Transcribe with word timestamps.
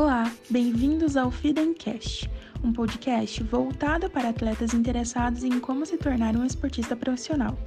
Olá, 0.00 0.32
bem-vindos 0.48 1.16
ao 1.16 1.28
Fidencast, 1.28 2.30
um 2.62 2.72
podcast 2.72 3.42
voltado 3.42 4.08
para 4.08 4.28
atletas 4.28 4.72
interessados 4.72 5.42
em 5.42 5.58
como 5.58 5.84
se 5.84 5.98
tornar 5.98 6.36
um 6.36 6.44
esportista 6.46 6.94
profissional. 6.94 7.58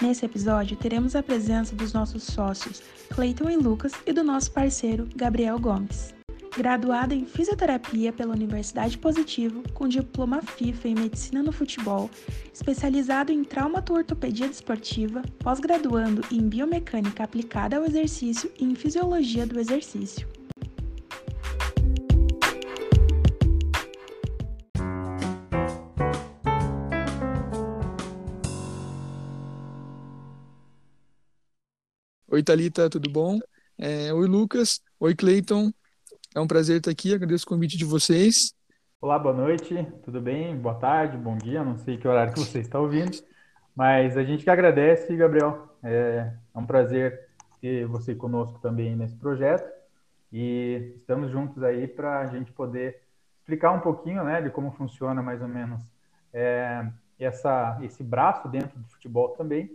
Nesse 0.00 0.24
episódio, 0.24 0.76
teremos 0.76 1.16
a 1.16 1.24
presença 1.24 1.74
dos 1.74 1.92
nossos 1.92 2.22
sócios, 2.22 2.80
Cleiton 3.10 3.50
e 3.50 3.56
Lucas, 3.56 3.94
e 4.06 4.12
do 4.12 4.22
nosso 4.22 4.52
parceiro, 4.52 5.08
Gabriel 5.16 5.58
Gomes. 5.58 6.14
Graduado 6.56 7.14
em 7.14 7.26
fisioterapia 7.26 8.12
pela 8.12 8.32
Universidade 8.32 8.96
Positivo, 8.96 9.64
com 9.74 9.88
diploma 9.88 10.40
FIFA 10.40 10.86
em 10.88 10.94
medicina 10.94 11.42
no 11.42 11.50
futebol, 11.50 12.08
especializado 12.54 13.32
em 13.32 13.42
traumato-ortopedia 13.42 14.46
desportiva, 14.46 15.20
pós-graduando 15.40 16.22
em 16.30 16.48
biomecânica 16.48 17.24
aplicada 17.24 17.76
ao 17.76 17.84
exercício 17.84 18.52
e 18.56 18.64
em 18.64 18.76
fisiologia 18.76 19.44
do 19.44 19.58
exercício. 19.58 20.28
Oi, 32.32 32.42
Thalita, 32.42 32.88
tudo 32.88 33.10
bom? 33.10 33.38
É, 33.76 34.10
oi, 34.10 34.26
Lucas. 34.26 34.80
Oi, 34.98 35.14
Cleiton. 35.14 35.70
É 36.34 36.40
um 36.40 36.46
prazer 36.46 36.78
estar 36.78 36.90
aqui, 36.90 37.12
agradeço 37.12 37.44
o 37.44 37.48
convite 37.50 37.76
de 37.76 37.84
vocês. 37.84 38.54
Olá, 39.02 39.18
boa 39.18 39.34
noite, 39.34 39.86
tudo 40.02 40.18
bem? 40.18 40.56
Boa 40.56 40.76
tarde, 40.76 41.18
bom 41.18 41.36
dia, 41.36 41.62
não 41.62 41.76
sei 41.76 41.98
que 41.98 42.08
horário 42.08 42.32
que 42.32 42.40
você 42.40 42.60
está 42.60 42.80
ouvindo, 42.80 43.22
mas 43.76 44.16
a 44.16 44.24
gente 44.24 44.44
que 44.44 44.48
agradece, 44.48 45.14
Gabriel. 45.14 45.76
É, 45.82 46.32
é 46.54 46.58
um 46.58 46.64
prazer 46.64 47.28
ter 47.60 47.84
você 47.84 48.14
conosco 48.14 48.58
também 48.60 48.96
nesse 48.96 49.16
projeto 49.16 49.70
e 50.32 50.94
estamos 50.96 51.30
juntos 51.30 51.62
aí 51.62 51.86
para 51.86 52.20
a 52.20 52.26
gente 52.28 52.50
poder 52.50 53.02
explicar 53.40 53.72
um 53.72 53.80
pouquinho 53.80 54.24
né, 54.24 54.40
de 54.40 54.48
como 54.48 54.72
funciona 54.72 55.20
mais 55.20 55.42
ou 55.42 55.48
menos 55.48 55.82
é, 56.32 56.82
essa, 57.18 57.78
esse 57.82 58.02
braço 58.02 58.48
dentro 58.48 58.78
do 58.78 58.88
futebol 58.88 59.28
também. 59.36 59.70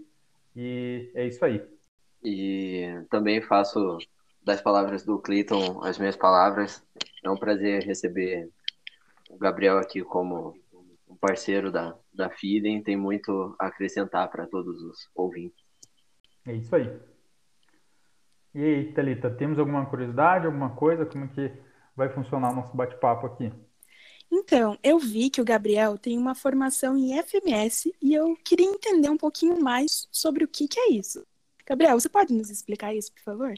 E 0.56 1.12
é 1.14 1.28
isso 1.28 1.46
aí. 1.46 1.77
E 2.24 3.04
também 3.10 3.42
faço 3.42 3.98
das 4.44 4.62
palavras 4.62 5.04
do 5.04 5.20
Clayton 5.20 5.84
as 5.84 5.98
minhas 5.98 6.16
palavras. 6.16 6.84
É 7.24 7.30
um 7.30 7.38
prazer 7.38 7.84
receber 7.84 8.50
o 9.30 9.38
Gabriel 9.38 9.78
aqui 9.78 10.04
como 10.04 10.58
um 11.08 11.16
parceiro 11.16 11.72
da, 11.72 11.96
da 12.14 12.30
Feeding. 12.30 12.82
Tem 12.82 12.96
muito 12.96 13.56
a 13.60 13.68
acrescentar 13.68 14.30
para 14.30 14.48
todos 14.48 14.82
os 14.82 15.10
ouvintes. 15.16 15.64
É 16.46 16.54
isso 16.54 16.76
aí. 16.76 16.90
E 18.56 18.64
aí, 18.64 18.94
Thalita, 18.94 19.30
temos 19.30 19.60
alguma 19.60 19.86
curiosidade, 19.86 20.46
alguma 20.46 20.72
coisa? 20.72 21.06
Como 21.06 21.26
é 21.26 21.28
que 21.28 21.52
vai 21.96 22.10
funcionar 22.10 22.52
o 22.52 22.56
nosso 22.56 22.76
bate-papo 22.76 23.28
aqui? 23.28 23.52
Então, 24.32 24.78
eu 24.84 25.00
vi 25.00 25.30
que 25.30 25.42
o 25.42 25.46
Gabriel 25.46 25.98
tem 25.98 26.18
uma 26.18 26.36
formação 26.36 26.98
em 26.98 27.22
FMS 27.22 27.94
e 28.02 28.14
eu 28.14 28.36
queria 28.44 28.66
entender 28.66 29.10
um 29.10 29.18
pouquinho 29.18 29.62
mais 29.62 30.08
sobre 30.12 30.44
o 30.44 30.48
que, 30.48 30.68
que 30.68 30.80
é 30.80 30.92
isso. 30.92 31.26
Gabriel, 31.68 32.00
você 32.00 32.08
pode 32.08 32.34
nos 32.34 32.50
explicar 32.50 32.96
isso, 32.96 33.12
por 33.12 33.22
favor? 33.22 33.54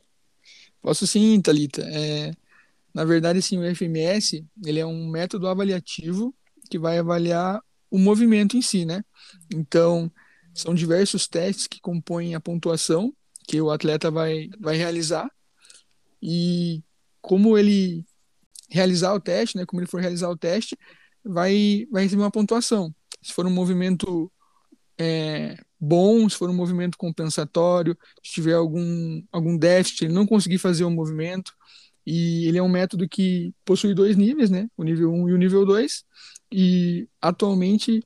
Posso 0.81 1.05
sim, 1.05 1.39
Thalita. 1.41 1.83
É, 1.83 2.33
na 2.93 3.05
verdade, 3.05 3.41
sim, 3.41 3.59
o 3.59 3.75
FMS 3.75 4.43
ele 4.65 4.79
é 4.79 4.85
um 4.85 5.07
método 5.07 5.47
avaliativo 5.47 6.33
que 6.69 6.79
vai 6.79 6.97
avaliar 6.97 7.61
o 7.91 7.99
movimento 7.99 8.57
em 8.57 8.61
si, 8.61 8.85
né? 8.85 9.03
Então, 9.53 10.11
são 10.53 10.73
diversos 10.73 11.27
testes 11.27 11.67
que 11.67 11.79
compõem 11.79 12.33
a 12.33 12.39
pontuação 12.39 13.13
que 13.47 13.61
o 13.61 13.71
atleta 13.71 14.09
vai, 14.09 14.49
vai 14.59 14.75
realizar 14.75 15.29
e 16.21 16.83
como 17.21 17.57
ele 17.57 18.05
realizar 18.69 19.13
o 19.13 19.19
teste, 19.19 19.57
né? 19.57 19.65
Como 19.65 19.81
ele 19.81 19.89
for 19.89 20.01
realizar 20.01 20.29
o 20.29 20.37
teste, 20.37 20.77
vai, 21.23 21.87
vai 21.91 22.03
receber 22.03 22.23
uma 22.23 22.31
pontuação. 22.31 22.93
Se 23.21 23.33
for 23.33 23.45
um 23.45 23.51
movimento 23.51 24.31
é, 24.99 25.57
bom, 25.79 26.27
se 26.27 26.35
for 26.35 26.49
um 26.49 26.53
movimento 26.53 26.97
compensatório, 26.97 27.97
se 28.21 28.33
tiver 28.33 28.53
algum, 28.53 29.23
algum 29.31 29.57
déficit, 29.57 30.05
ele 30.05 30.13
não 30.13 30.27
conseguir 30.27 30.57
fazer 30.57 30.83
o 30.83 30.91
movimento. 30.91 31.53
E 32.05 32.47
ele 32.47 32.57
é 32.57 32.63
um 32.63 32.67
método 32.67 33.07
que 33.07 33.53
possui 33.63 33.93
dois 33.93 34.17
níveis, 34.17 34.49
né? 34.49 34.67
O 34.75 34.83
nível 34.83 35.13
1 35.13 35.29
e 35.29 35.33
o 35.33 35.37
nível 35.37 35.65
2. 35.65 36.03
E 36.51 37.07
atualmente, 37.21 38.03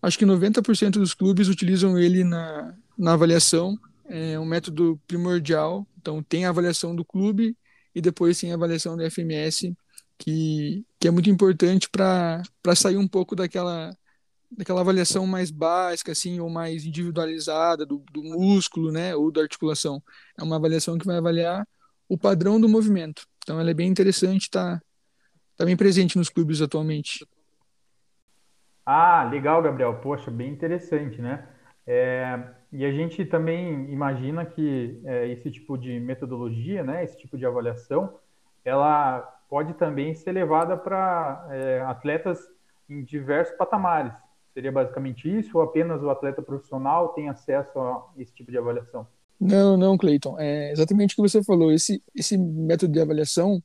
acho 0.00 0.18
que 0.18 0.24
90% 0.24 0.92
dos 0.92 1.12
clubes 1.14 1.48
utilizam 1.48 1.98
ele 1.98 2.22
na, 2.22 2.76
na 2.96 3.14
avaliação. 3.14 3.76
É 4.08 4.38
um 4.38 4.44
método 4.44 5.00
primordial. 5.08 5.86
Então, 5.98 6.22
tem 6.22 6.44
a 6.44 6.50
avaliação 6.50 6.94
do 6.94 7.04
clube 7.04 7.56
e 7.94 8.00
depois 8.00 8.38
tem 8.38 8.52
a 8.52 8.54
avaliação 8.54 8.96
do 8.96 9.10
FMS, 9.10 9.74
que, 10.18 10.84
que 11.00 11.08
é 11.08 11.10
muito 11.10 11.30
importante 11.30 11.88
para 11.90 12.42
sair 12.76 12.96
um 12.96 13.08
pouco 13.08 13.34
daquela 13.34 13.96
daquela 14.50 14.80
avaliação 14.80 15.26
mais 15.26 15.50
básica, 15.50 16.12
assim, 16.12 16.40
ou 16.40 16.50
mais 16.50 16.84
individualizada 16.84 17.86
do, 17.86 18.02
do 18.12 18.22
músculo, 18.22 18.90
né, 18.90 19.14
ou 19.14 19.30
da 19.30 19.42
articulação. 19.42 20.02
É 20.38 20.42
uma 20.42 20.56
avaliação 20.56 20.98
que 20.98 21.06
vai 21.06 21.16
avaliar 21.16 21.66
o 22.08 22.18
padrão 22.18 22.60
do 22.60 22.68
movimento. 22.68 23.24
Então, 23.38 23.60
ela 23.60 23.70
é 23.70 23.74
bem 23.74 23.88
interessante, 23.88 24.42
está 24.42 24.80
tá 25.56 25.64
bem 25.64 25.76
presente 25.76 26.18
nos 26.18 26.28
clubes 26.28 26.60
atualmente. 26.60 27.24
Ah, 28.84 29.22
legal, 29.30 29.62
Gabriel. 29.62 30.00
Poxa, 30.00 30.30
bem 30.30 30.50
interessante, 30.50 31.22
né? 31.22 31.46
É, 31.86 32.38
e 32.72 32.84
a 32.84 32.92
gente 32.92 33.24
também 33.24 33.90
imagina 33.92 34.44
que 34.44 35.00
é, 35.04 35.28
esse 35.28 35.50
tipo 35.50 35.76
de 35.76 35.98
metodologia, 36.00 36.82
né, 36.82 37.04
esse 37.04 37.16
tipo 37.16 37.36
de 37.36 37.46
avaliação, 37.46 38.18
ela 38.64 39.20
pode 39.48 39.74
também 39.74 40.14
ser 40.14 40.32
levada 40.32 40.76
para 40.76 41.46
é, 41.50 41.80
atletas 41.82 42.38
em 42.88 43.02
diversos 43.02 43.56
patamares. 43.56 44.12
Seria 44.52 44.72
basicamente 44.72 45.28
isso 45.28 45.56
ou 45.58 45.62
apenas 45.62 46.02
o 46.02 46.10
atleta 46.10 46.42
profissional 46.42 47.10
tem 47.10 47.28
acesso 47.28 47.78
a 47.78 48.04
esse 48.18 48.32
tipo 48.34 48.50
de 48.50 48.58
avaliação? 48.58 49.06
Não, 49.40 49.76
não, 49.76 49.96
Cleiton. 49.96 50.36
É 50.38 50.72
exatamente 50.72 51.12
o 51.12 51.16
que 51.16 51.22
você 51.22 51.42
falou. 51.42 51.72
Esse, 51.72 52.02
esse 52.14 52.36
método 52.36 52.92
de 52.92 53.00
avaliação 53.00 53.62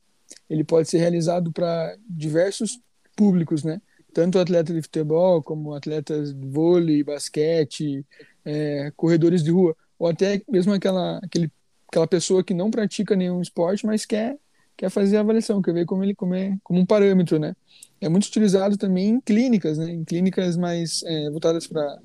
ele 0.48 0.64
pode 0.64 0.88
ser 0.88 0.98
realizado 0.98 1.52
para 1.52 1.96
diversos 2.08 2.80
públicos, 3.14 3.62
né? 3.62 3.80
Tanto 4.12 4.38
atleta 4.38 4.72
de 4.72 4.82
futebol 4.82 5.42
como 5.42 5.74
atletas 5.74 6.34
de 6.34 6.48
vôlei, 6.48 7.02
basquete, 7.04 8.04
é, 8.44 8.90
corredores 8.96 9.42
de 9.42 9.50
rua, 9.50 9.76
ou 9.98 10.08
até 10.08 10.40
mesmo 10.48 10.72
aquela, 10.72 11.18
aquele, 11.18 11.52
aquela 11.88 12.06
pessoa 12.06 12.42
que 12.42 12.54
não 12.54 12.70
pratica 12.70 13.14
nenhum 13.14 13.42
esporte, 13.42 13.84
mas 13.84 14.06
quer 14.06 14.38
quer 14.76 14.90
fazer 14.90 15.16
a 15.16 15.20
avaliação, 15.20 15.62
quer 15.62 15.72
ver 15.72 15.86
como 15.86 16.04
ele 16.04 16.14
como, 16.14 16.34
é, 16.34 16.56
como 16.62 16.78
um 16.78 16.86
parâmetro, 16.86 17.38
né? 17.38 17.56
É 18.00 18.08
muito 18.08 18.26
utilizado 18.26 18.76
também 18.76 19.08
em 19.08 19.20
clínicas, 19.20 19.78
né? 19.78 19.90
Em 19.90 20.04
clínicas 20.04 20.56
mais 20.56 21.02
é, 21.04 21.30
voltadas 21.30 21.66
para 21.66 21.98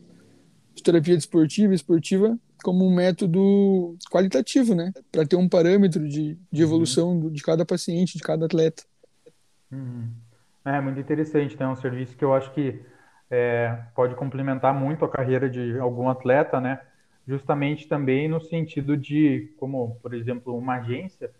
terapia 0.83 1.15
desportiva, 1.15 1.73
esportiva, 1.73 2.37
como 2.63 2.85
um 2.85 2.95
método 2.95 3.97
qualitativo, 4.09 4.73
né? 4.73 4.91
Para 5.11 5.25
ter 5.25 5.35
um 5.35 5.49
parâmetro 5.49 6.07
de, 6.07 6.37
de 6.51 6.61
uhum. 6.61 6.67
evolução 6.67 7.09
uhum. 7.19 7.29
de 7.29 7.41
cada 7.43 7.65
paciente, 7.65 8.17
de 8.17 8.23
cada 8.23 8.45
atleta. 8.45 8.83
Uhum. 9.71 10.09
É 10.63 10.79
muito 10.79 10.99
interessante, 10.99 11.57
né? 11.59 11.65
É 11.65 11.69
um 11.69 11.75
serviço 11.75 12.15
que 12.15 12.23
eu 12.23 12.33
acho 12.33 12.53
que 12.53 12.79
é, 13.29 13.77
pode 13.95 14.15
complementar 14.15 14.73
muito 14.73 15.03
a 15.03 15.09
carreira 15.09 15.49
de 15.49 15.77
algum 15.79 16.09
atleta, 16.09 16.59
né? 16.59 16.81
Justamente 17.27 17.87
também 17.87 18.27
no 18.27 18.41
sentido 18.41 18.95
de, 18.97 19.53
como, 19.57 19.95
por 20.01 20.13
exemplo, 20.13 20.55
uma 20.57 20.75
agência 20.75 21.31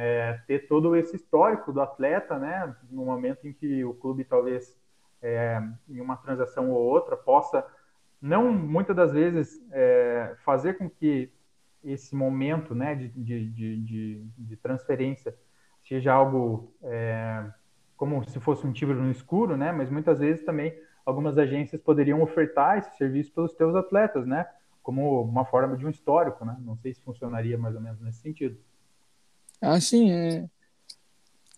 é, 0.00 0.40
ter 0.46 0.68
todo 0.68 0.94
esse 0.94 1.16
histórico 1.16 1.72
do 1.72 1.80
atleta, 1.80 2.38
né, 2.38 2.72
no 2.88 3.04
momento 3.04 3.48
em 3.48 3.52
que 3.52 3.84
o 3.84 3.92
clube 3.92 4.22
talvez 4.22 4.78
é, 5.20 5.60
em 5.88 6.00
uma 6.00 6.16
transação 6.16 6.70
ou 6.70 6.80
outra 6.80 7.16
possa 7.16 7.66
não 8.22 8.52
muitas 8.52 8.94
das 8.94 9.12
vezes 9.12 9.60
é, 9.72 10.36
fazer 10.44 10.78
com 10.78 10.88
que 10.88 11.32
esse 11.82 12.14
momento, 12.14 12.76
né, 12.76 12.94
de, 12.94 13.08
de, 13.08 13.50
de, 13.50 14.24
de 14.38 14.56
transferência 14.56 15.34
seja 15.82 16.12
algo 16.12 16.72
é, 16.82 17.50
como 17.96 18.24
se 18.28 18.38
fosse 18.38 18.64
um 18.64 18.72
tiro 18.72 18.94
no 18.94 19.10
escuro, 19.10 19.56
né, 19.56 19.72
mas 19.72 19.90
muitas 19.90 20.20
vezes 20.20 20.44
também 20.44 20.72
algumas 21.04 21.36
agências 21.36 21.82
poderiam 21.82 22.22
ofertar 22.22 22.78
esse 22.78 22.96
serviço 22.96 23.32
pelos 23.32 23.52
seus 23.56 23.74
atletas, 23.74 24.24
né, 24.24 24.46
como 24.80 25.22
uma 25.22 25.44
forma 25.44 25.76
de 25.76 25.84
um 25.84 25.90
histórico, 25.90 26.44
né, 26.44 26.56
não 26.60 26.76
sei 26.76 26.94
se 26.94 27.02
funcionaria 27.02 27.58
mais 27.58 27.74
ou 27.74 27.80
menos 27.80 28.00
nesse 28.00 28.20
sentido. 28.20 28.56
Ah, 29.60 29.80
sim, 29.80 30.10
é. 30.10 30.48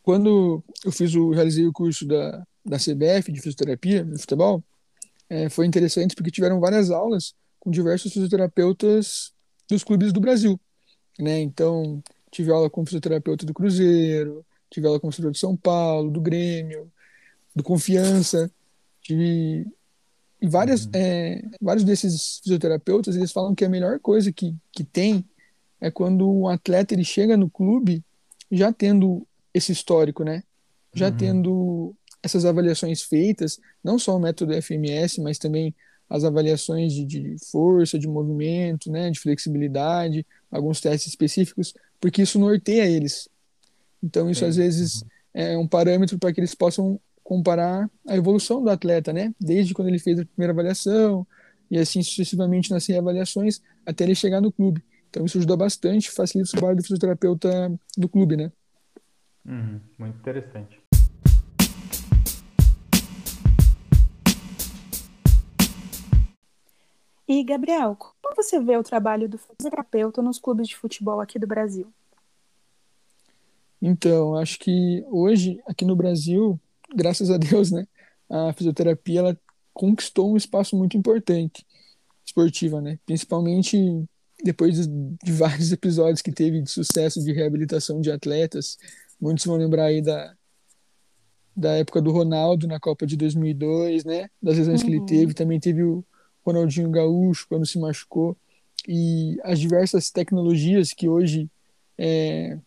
Quando 0.03 0.63
eu 0.85 0.91
fiz 0.91 1.15
o, 1.15 1.31
realizei 1.31 1.67
o 1.67 1.73
curso 1.73 2.07
da, 2.07 2.47
da 2.65 2.79
CBF 2.79 3.31
de 3.31 3.41
fisioterapia 3.41 4.05
no 4.05 4.19
futebol, 4.19 4.63
é, 5.29 5.49
foi 5.49 5.67
interessante 5.67 6.15
porque 6.15 6.31
tiveram 6.31 6.59
várias 6.59 6.91
aulas 6.91 7.35
com 7.59 7.71
diversos 7.71 8.13
fisioterapeutas 8.13 9.33
dos 9.69 9.85
clubes 9.85 10.13
do 10.13 10.21
Brasil, 10.21 10.59
né? 11.19 11.41
Então, 11.41 12.03
tive 12.31 12.51
aula 12.51 12.71
com 12.71 12.85
fisioterapeuta 12.85 13.47
do 13.47 13.55
Cruzeiro, 13.55 14.45
tive 14.71 14.87
aula 14.87 14.99
com 14.99 15.11
fisioterapeuta 15.11 15.35
de 15.35 15.41
São 15.41 15.57
Paulo, 15.57 16.11
do 16.11 16.21
Grêmio, 16.21 16.91
do 17.55 17.63
Confiança, 17.63 18.51
tive 19.03 19.67
e 20.41 20.49
várias, 20.49 20.87
uhum. 20.87 20.93
é, 20.95 21.43
vários 21.61 21.85
desses 21.85 22.41
fisioterapeutas 22.43 23.15
eles 23.15 23.31
falam 23.31 23.55
que 23.55 23.65
a 23.65 23.69
melhor 23.69 24.01
coisa 24.01 24.33
que, 24.33 24.55
que 24.73 24.83
tem 24.83 25.25
é 25.81 25.91
quando 25.91 26.29
o 26.31 26.49
atleta 26.49 26.95
ele 26.95 27.05
chega 27.05 27.37
no 27.37 27.49
clube 27.51 28.05
já 28.51 28.73
tendo 28.73 29.27
esse 29.55 29.73
histórico, 29.73 30.25
né? 30.25 30.43
Já 30.95 31.07
Uhum. 31.07 31.13
tendo 31.13 31.95
essas 32.23 32.45
avaliações 32.45 33.03
feitas, 33.03 33.59
não 33.83 33.99
só 33.99 34.17
o 34.17 34.21
método 34.21 34.53
FMS, 34.55 35.21
mas 35.21 35.39
também 35.39 35.75
as 36.09 36.25
avaliações 36.25 36.93
de, 36.93 37.05
de 37.07 37.37
força, 37.51 37.99
de 37.99 38.09
movimento, 38.09 38.91
né, 38.91 39.11
de 39.11 39.21
flexibilidade, 39.21 40.27
alguns 40.51 40.81
testes 40.81 41.09
específicos, 41.09 41.73
porque 42.01 42.23
isso 42.23 42.39
norteia 42.39 42.85
eles. 42.87 43.29
Então, 44.03 44.31
isso 44.31 44.41
Sim. 44.41 44.47
às 44.47 44.57
vezes 44.57 45.05
é 45.33 45.57
um 45.57 45.67
parâmetro 45.69 46.19
para 46.19 46.33
que 46.33 46.41
eles 46.41 46.55
possam 46.55 47.01
comparar 47.23 47.89
a 48.09 48.17
evolução 48.17 48.63
do 48.63 48.71
atleta, 48.71 49.13
né? 49.13 49.33
Desde 49.41 49.73
quando 49.75 49.89
ele 49.89 49.99
fez 50.01 50.19
a 50.19 50.25
primeira 50.27 50.53
avaliação 50.53 51.27
e 51.71 51.79
assim 51.79 52.03
sucessivamente 52.03 52.71
nas 52.71 52.87
reavaliações 52.87 53.61
até 53.87 54.05
ele 54.05 54.15
chegar 54.15 54.41
no 54.41 54.51
clube. 54.51 54.83
Então, 55.11 55.25
isso 55.25 55.39
ajuda 55.39 55.57
bastante, 55.57 56.09
facilita 56.09 56.49
o 56.49 56.53
trabalho 56.53 56.77
do 56.77 56.83
fisioterapeuta 56.83 57.81
do 57.99 58.09
clube, 58.09 58.37
né? 58.37 58.53
Uhum. 59.45 59.81
Muito 59.99 60.19
interessante. 60.19 60.81
E, 67.27 67.43
Gabriel, 67.43 67.97
como 67.97 68.37
você 68.37 68.61
vê 68.61 68.77
o 68.77 68.85
trabalho 68.85 69.29
do 69.29 69.37
fisioterapeuta 69.37 70.23
nos 70.23 70.39
clubes 70.39 70.69
de 70.69 70.77
futebol 70.77 71.21
aqui 71.21 71.41
do 71.41 71.47
Brasil? 71.47 71.93
Então, 73.83 74.37
acho 74.37 74.61
que 74.61 75.05
hoje, 75.11 75.61
aqui 75.67 75.85
no 75.85 75.97
Brasil, 75.97 76.59
graças 76.95 77.31
a 77.31 77.37
Deus, 77.37 77.73
né, 77.73 77.87
a 78.29 78.53
fisioterapia 78.53 79.21
ela 79.21 79.41
conquistou 79.73 80.33
um 80.33 80.37
espaço 80.37 80.77
muito 80.77 80.97
importante 80.97 81.67
esportiva, 82.25 82.81
né? 82.81 82.99
Principalmente 83.05 84.09
depois 84.43 84.87
de, 84.87 85.33
vários 85.33 85.71
episódios 85.73 86.23
que 86.23 86.33
teve 86.33 86.63
de 86.63 86.71
sucesso 86.71 87.23
de 87.23 87.33
reabilitação 87.33 88.01
de 88.01 88.11
atletas. 88.11 88.77
Muitos 89.21 89.45
vão 89.45 89.57
lembrar 89.57 89.85
aí 89.85 90.01
da, 90.03 90.35
da 91.57 91.73
época 91.75 92.01
do 92.01 92.11
Ronaldo 92.11 92.67
na 92.67 92.81
Copa 92.81 93.07
de 93.07 93.17
2002, 93.17 94.05
né? 94.05 94.29
Das 94.43 94.57
lesões 94.57 94.83
que 94.83 94.89
ele 94.89 94.99
Uhum. 95.01 95.07
teve. 95.07 95.35
Também 95.35 95.61
teve 95.61 95.83
o 95.83 96.05
Ronaldinho 96.45 96.91
Gaúcho 96.91 97.47
quando 97.49 97.67
se 97.67 97.79
machucou. 97.79 98.37
E 98.89 99.39
as 99.43 99.61
diversas 99.61 100.11
tecnologias 100.11 100.93
que 100.93 101.09
hoje 101.09 101.51
é, 101.99 102.59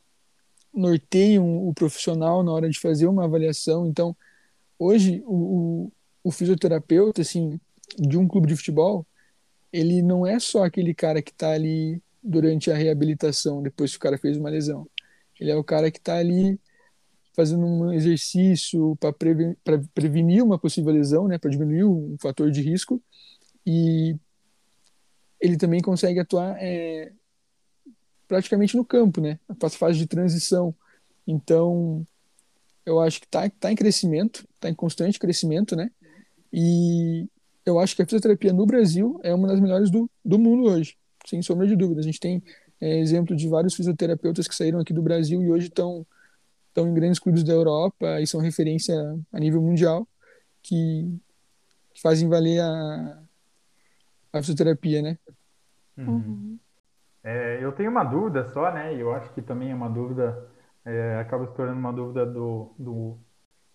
norteiam 0.73 1.67
o 1.67 1.73
profissional 1.73 2.43
na 2.43 2.51
hora 2.51 2.69
de 2.69 2.79
fazer 2.79 3.07
uma 3.07 3.25
avaliação. 3.25 3.87
Então, 3.87 4.15
hoje, 4.77 5.23
o, 5.25 5.35
o, 5.85 5.91
o 6.23 6.31
fisioterapeuta, 6.31 7.21
assim, 7.21 7.59
de 7.97 8.17
um 8.17 8.27
clube 8.27 8.47
de 8.47 8.55
futebol, 8.55 9.05
ele 9.73 10.03
não 10.03 10.25
é 10.25 10.39
só 10.39 10.63
aquele 10.63 10.93
cara 10.93 11.19
que 11.19 11.31
está 11.31 11.51
ali 11.51 11.99
durante 12.23 12.69
a 12.69 12.75
reabilitação, 12.75 13.63
depois 13.63 13.91
que 13.91 13.97
o 13.97 13.99
cara 13.99 14.19
fez 14.19 14.37
uma 14.37 14.51
lesão. 14.51 14.87
Ele 15.39 15.49
é 15.49 15.55
o 15.55 15.63
cara 15.63 15.89
que 15.89 15.97
está 15.97 16.17
ali 16.17 16.59
fazendo 17.35 17.65
um 17.65 17.91
exercício 17.91 18.95
para 18.97 19.11
preven 19.11 19.57
prevenir 19.95 20.43
uma 20.43 20.59
possível 20.59 20.93
lesão, 20.93 21.27
né, 21.27 21.39
para 21.39 21.49
diminuir 21.49 21.83
um 21.85 22.15
fator 22.21 22.51
de 22.51 22.61
risco, 22.61 23.01
e 23.65 24.15
ele 25.41 25.57
também 25.57 25.81
consegue 25.81 26.19
atuar 26.19 26.55
é, 26.61 27.11
praticamente 28.27 28.77
no 28.77 28.85
campo, 28.85 29.19
né, 29.19 29.39
na 29.49 29.69
fase 29.71 29.97
de 29.97 30.05
transição. 30.05 30.75
Então, 31.25 32.05
eu 32.85 32.99
acho 33.01 33.19
que 33.19 33.25
está 33.25 33.49
tá 33.49 33.71
em 33.71 33.75
crescimento, 33.75 34.47
está 34.53 34.69
em 34.69 34.75
constante 34.75 35.17
crescimento, 35.17 35.75
né, 35.75 35.89
e 36.51 37.27
eu 37.65 37.80
acho 37.80 37.95
que 37.95 38.01
a 38.01 38.06
fisioterapia 38.06 38.54
no 38.54 38.65
Brasil 38.65 39.19
é 39.24 39.33
uma 39.33 39.48
das 39.48 39.60
melhores 39.60 39.89
do, 39.89 40.10
do 40.24 40.38
mundo 40.38 40.69
hoje, 40.69 40.98
sem 41.25 41.42
sombra 41.42 41.68
de 41.68 41.75
dúvida. 41.75 42.01
A 42.01 42.04
gente 42.04 42.19
tem 42.19 42.44
é, 42.81 43.00
exemplo 43.00 43.36
de 43.36 43.48
vários 43.48 43.74
fisioterapeutas 43.75 44.48
que 44.48 44.56
saíram 44.56 44.80
aqui 44.80 44.94
do 44.94 45.01
Brasil 45.01 45.42
e 45.42 45.51
hoje 45.51 45.68
estão 45.68 46.06
estão 46.68 46.88
em 46.88 46.94
grandes 46.94 47.19
clubes 47.19 47.44
da 47.44 47.54
Europa 47.54 48.19
e 48.19 48.25
são 48.25 48.42
referência 48.42 48.95
a 49.31 49.39
nível 49.39 49.62
mundial 49.62 50.07
que, 50.63 51.19
que 51.94 52.01
fazem 52.01 52.27
valer 52.27 52.60
a, 52.62 53.24
a 54.33 54.39
fisioterapia, 54.39 55.01
né? 55.04 55.18
Uhum. 55.95 56.57
É, 57.24 57.63
eu 57.63 57.71
tenho 57.71 57.92
uma 57.92 58.04
dúvida 58.04 58.44
só, 58.45 58.74
né? 58.74 58.95
E 58.95 59.00
eu 59.00 59.13
acho 59.13 59.31
que 59.33 59.42
também 59.42 59.71
é 59.71 59.75
uma 59.75 59.89
dúvida, 59.89 60.50
é, 60.83 61.18
acaba 61.19 61.45
se 61.45 61.54
tornando 61.54 61.80
uma 61.80 61.94
dúvida 61.94 62.25
do, 62.25 62.74
do 62.80 63.18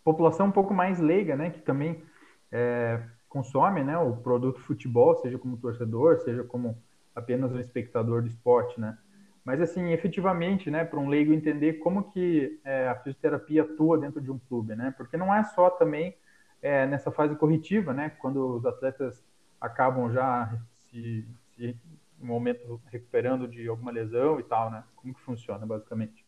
população 0.02 0.46
um 0.46 0.52
pouco 0.52 0.74
mais 0.74 0.98
leiga, 0.98 1.36
né? 1.36 1.50
Que 1.50 1.60
também 1.60 2.02
é, 2.50 3.00
consome, 3.28 3.82
né? 3.82 3.98
O 3.98 4.16
produto 4.16 4.60
futebol, 4.60 5.16
seja 5.16 5.38
como 5.38 5.56
torcedor, 5.56 6.20
seja 6.20 6.44
como 6.44 6.76
apenas 7.14 7.52
um 7.52 7.60
espectador 7.60 8.22
do 8.22 8.28
esporte, 8.28 8.80
né? 8.80 8.96
Mas 9.44 9.60
assim, 9.60 9.92
efetivamente, 9.92 10.70
né? 10.70 10.84
Para 10.84 11.00
um 11.00 11.08
leigo 11.08 11.32
entender 11.32 11.74
como 11.74 12.10
que 12.10 12.60
é, 12.64 12.88
a 12.88 12.94
fisioterapia 12.96 13.62
atua 13.62 13.98
dentro 13.98 14.20
de 14.20 14.30
um 14.30 14.38
clube, 14.38 14.74
né? 14.74 14.92
Porque 14.96 15.16
não 15.16 15.34
é 15.34 15.42
só 15.44 15.70
também 15.70 16.16
é, 16.60 16.86
nessa 16.86 17.10
fase 17.10 17.34
corretiva, 17.36 17.92
né? 17.92 18.10
Quando 18.18 18.56
os 18.56 18.66
atletas 18.66 19.24
acabam 19.60 20.12
já 20.12 20.58
se, 20.90 21.26
se 21.56 21.76
no 22.18 22.26
momento 22.26 22.80
recuperando 22.86 23.46
de 23.46 23.68
alguma 23.68 23.90
lesão 23.90 24.38
e 24.40 24.42
tal, 24.42 24.70
né? 24.70 24.84
Como 24.96 25.14
que 25.14 25.20
funciona, 25.20 25.64
basicamente? 25.64 26.26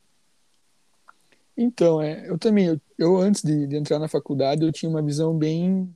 Então, 1.57 2.01
é, 2.01 2.29
eu 2.29 2.39
também, 2.39 2.67
eu, 2.67 2.81
eu 2.99 3.17
antes 3.19 3.43
de, 3.43 3.67
de, 3.67 3.77
entrar 3.77 3.99
na 3.99 4.09
faculdade, 4.09 4.65
eu 4.65 4.73
tinha 4.73 4.89
uma 4.89 5.03
visão 5.03 5.37
bem, 5.37 5.95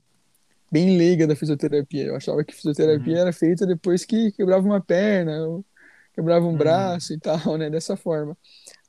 bem 0.75 0.97
leiga 0.97 1.25
da 1.25 1.37
fisioterapia. 1.37 2.03
Eu 2.03 2.17
achava 2.17 2.43
que 2.43 2.53
fisioterapia 2.53 3.13
uhum. 3.13 3.21
era 3.21 3.31
feita 3.31 3.65
depois 3.65 4.03
que 4.03 4.33
quebrava 4.33 4.65
uma 4.65 4.81
perna, 4.81 5.63
quebrava 6.13 6.45
um 6.45 6.49
uhum. 6.49 6.57
braço 6.57 7.13
e 7.13 7.17
tal, 7.17 7.57
né? 7.57 7.69
Dessa 7.69 7.95
forma. 7.95 8.37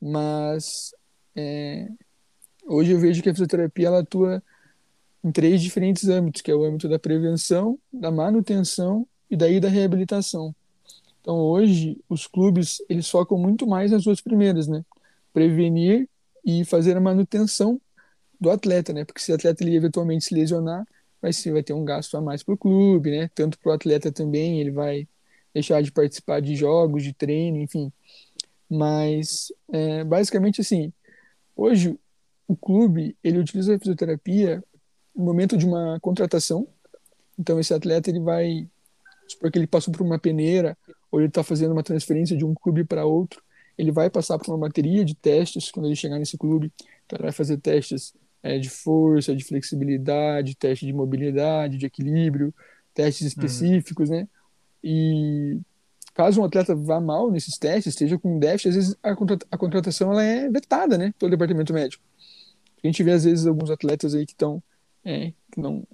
Mas 0.03 0.93
é, 1.37 1.89
hoje 2.67 2.91
eu 2.91 2.99
vejo 2.99 3.23
que 3.23 3.31
a 3.31 3.33
fisioterapia 3.33 3.87
ela 3.87 4.01
atua 4.01 4.43
em 5.23 5.31
três 5.31 5.63
diferentes 5.63 6.09
âmbitos, 6.09 6.43
que 6.43 6.51
é 6.51 6.57
o 6.57 6.65
âmbito 6.65 6.89
da 6.89 6.99
prevenção, 6.99 7.79
da 7.93 8.11
manutenção 8.11 9.07
e 9.31 9.37
daí 9.37 9.61
da 9.61 9.69
reabilitação. 9.69 10.53
Então 11.21 11.37
hoje 11.37 11.97
os 12.09 12.27
clubes 12.27 12.79
eles 12.89 13.09
focam 13.09 13.39
muito 13.39 13.65
mais 13.65 13.93
nas 13.93 14.03
duas 14.03 14.21
primeiras, 14.21 14.67
né? 14.67 14.85
Prevenir 15.33 16.09
e 16.45 16.65
fazer 16.65 16.97
a 16.97 17.01
manutenção 17.01 17.81
do 18.41 18.51
atleta, 18.51 18.93
né? 18.93 19.05
Porque 19.05 19.21
se 19.21 19.31
o 19.31 19.37
atleta 19.37 19.63
ele 19.63 19.77
eventualmente 19.77 20.25
se 20.25 20.35
lesionar, 20.35 20.85
vai 21.27 21.33
ser 21.33 21.53
vai 21.53 21.63
ter 21.63 21.73
um 21.73 21.85
gasto 21.85 22.17
a 22.17 22.21
mais 22.21 22.43
para 22.45 22.55
o 22.55 22.59
clube, 22.59 23.11
né? 23.11 23.29
Tanto 23.35 23.59
para 23.59 23.71
o 23.71 23.75
atleta 23.75 24.13
também, 24.13 24.61
ele 24.61 24.71
vai 24.71 25.09
deixar 25.53 25.83
de 25.83 25.91
participar 25.91 26.41
de 26.41 26.55
jogos, 26.55 27.03
de 27.03 27.13
treino, 27.13 27.59
enfim. 27.59 27.93
Mas 28.71 29.53
é, 29.73 30.05
basicamente 30.05 30.61
assim, 30.61 30.93
hoje 31.57 31.99
o 32.47 32.57
clube 32.57 33.17
ele 33.25 33.39
utiliza 33.39 33.75
a 33.75 33.79
fisioterapia 33.79 34.63
no 35.15 35.25
momento 35.25 35.57
de 35.57 35.67
uma 35.67 35.99
contratação. 36.01 36.69
Então 37.37 37.59
esse 37.59 37.75
atleta 37.75 38.09
ele 38.09 38.21
vai 38.21 38.69
supor 39.27 39.51
que 39.51 39.59
ele 39.59 39.67
passou 39.67 39.93
por 39.93 40.03
uma 40.03 40.21
peneira 40.21 40.79
ou 41.11 41.21
ele 41.21 41.29
está 41.29 41.43
fazendo 41.43 41.73
uma 41.73 41.83
transferência 41.83 42.37
de 42.37 42.45
um 42.45 42.55
clube 42.55 42.85
para 42.85 43.05
outro, 43.05 43.43
ele 43.77 43.91
vai 43.91 44.09
passar 44.09 44.39
por 44.39 44.49
uma 44.49 44.59
bateria 44.59 45.05
de 45.05 45.15
testes 45.15 45.73
quando 45.73 45.87
ele 45.87 45.97
chegar 45.97 46.19
nesse 46.19 46.39
clube. 46.39 46.73
Então, 47.05 47.17
ele 47.17 47.25
vai 47.25 47.33
fazer 47.33 47.59
testes 47.59 48.15
é, 48.47 48.59
de 48.59 48.71
força, 48.71 49.35
de 49.35 49.45
flexibilidade, 49.45 50.55
teste 50.55 50.87
de 50.87 50.93
mobilidade, 50.93 51.79
de 51.79 51.87
equilíbrio, 51.87 52.55
testes 52.95 53.27
específicos, 53.27 54.09
uhum. 54.09 54.17
né? 54.17 54.29
E 54.83 55.59
caso 56.15 56.41
um 56.41 56.45
atleta 56.45 56.75
vá 56.75 57.01
mal 57.01 57.31
nesses 57.31 57.59
testes, 57.59 57.93
esteja 57.93 58.19
com 58.19 58.39
déficit, 58.39 58.69
às 58.69 58.75
vezes 58.75 58.97
a, 59.03 59.15
contrata 59.15 59.47
a 59.51 59.59
contratação 59.59 60.13
ela 60.13 60.23
é 60.23 60.49
vetada, 60.49 60.97
né, 60.97 61.13
pelo 61.19 61.31
departamento 61.31 61.75
médico. 61.75 62.03
A 62.83 62.87
gente 62.87 63.03
vê 63.03 63.13
às 63.13 63.25
vezes 63.25 63.47
alguns 63.47 63.71
atletas 63.71 64.15
aí 64.15 64.25
que 64.25 64.33
estão 64.33 64.63
é, 65.05 65.33
que 65.53 65.61
não 65.61 65.87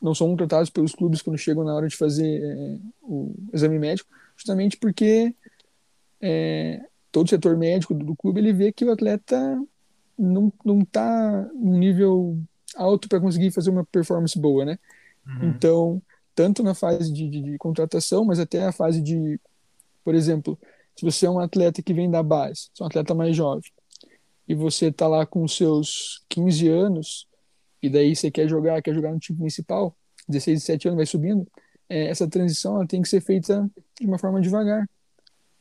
não 0.00 0.14
são 0.14 0.34
tratados 0.36 0.68
pelos 0.68 0.94
clubes 0.94 1.22
quando 1.22 1.38
chegam 1.38 1.62
na 1.62 1.74
hora 1.74 1.86
de 1.86 1.96
fazer 1.96 2.42
é, 2.42 2.78
o 3.02 3.34
exame 3.52 3.78
médico, 3.78 4.10
justamente 4.36 4.76
porque 4.76 5.34
é, 6.20 6.84
todo 7.12 7.26
o 7.26 7.30
setor 7.30 7.56
médico 7.56 7.94
do, 7.94 8.04
do, 8.04 8.16
clube 8.16 8.40
ele 8.40 8.52
vê 8.52 8.72
que 8.72 8.84
o 8.84 8.90
atleta 8.90 9.62
não 10.18 10.52
não 10.64 10.80
está 10.80 11.48
num 11.54 11.78
nível 11.78 12.38
alto 12.76 13.08
para 13.08 13.20
conseguir 13.20 13.50
fazer 13.50 13.70
uma 13.70 13.84
performance 13.84 14.38
boa, 14.38 14.64
né? 14.64 14.78
Uhum. 15.26 15.48
Então, 15.50 16.02
tanto 16.34 16.62
na 16.62 16.74
fase 16.74 17.12
de, 17.12 17.28
de, 17.28 17.42
de, 17.42 17.58
contratação, 17.58 18.24
mas 18.24 18.38
até 18.38 18.64
a 18.64 18.72
fase 18.72 19.00
de, 19.00 19.38
por 20.04 20.14
exemplo, 20.14 20.58
se 20.96 21.04
você 21.04 21.26
é 21.26 21.30
um 21.30 21.38
atleta 21.38 21.82
que 21.82 21.94
vem 21.94 22.10
da 22.10 22.22
base, 22.22 22.70
é 22.78 22.82
um 22.82 22.86
atleta 22.86 23.14
mais 23.14 23.36
jovem, 23.36 23.70
e 24.48 24.54
você 24.54 24.86
está 24.86 25.06
lá 25.06 25.26
com 25.26 25.46
seus 25.46 26.24
15 26.28 26.68
anos, 26.68 27.28
e 27.82 27.88
daí 27.88 28.16
você 28.16 28.30
quer 28.30 28.48
jogar, 28.48 28.80
quer 28.82 28.94
jogar 28.94 29.12
no 29.12 29.18
time 29.18 29.38
principal, 29.38 29.94
16, 30.28 30.60
17 30.60 30.88
anos, 30.88 30.96
vai 30.96 31.06
subindo, 31.06 31.46
é, 31.88 32.06
essa 32.06 32.28
transição 32.28 32.76
ela 32.76 32.86
tem 32.86 33.02
que 33.02 33.08
ser 33.08 33.20
feita 33.20 33.70
de 34.00 34.06
uma 34.06 34.18
forma 34.18 34.40
devagar. 34.40 34.88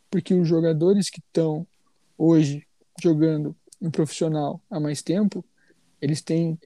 Porque 0.09 0.33
os 0.33 0.47
jogadores 0.47 1.09
que 1.09 1.19
estão 1.19 1.65
hoje 2.17 2.65
jogando 3.01 3.55
em 3.81 3.89
profissional 3.89 4.61
há 4.69 4.79
mais 4.79 5.01
tempo, 5.01 5.43
eles 6.01 6.21
têm 6.21 6.59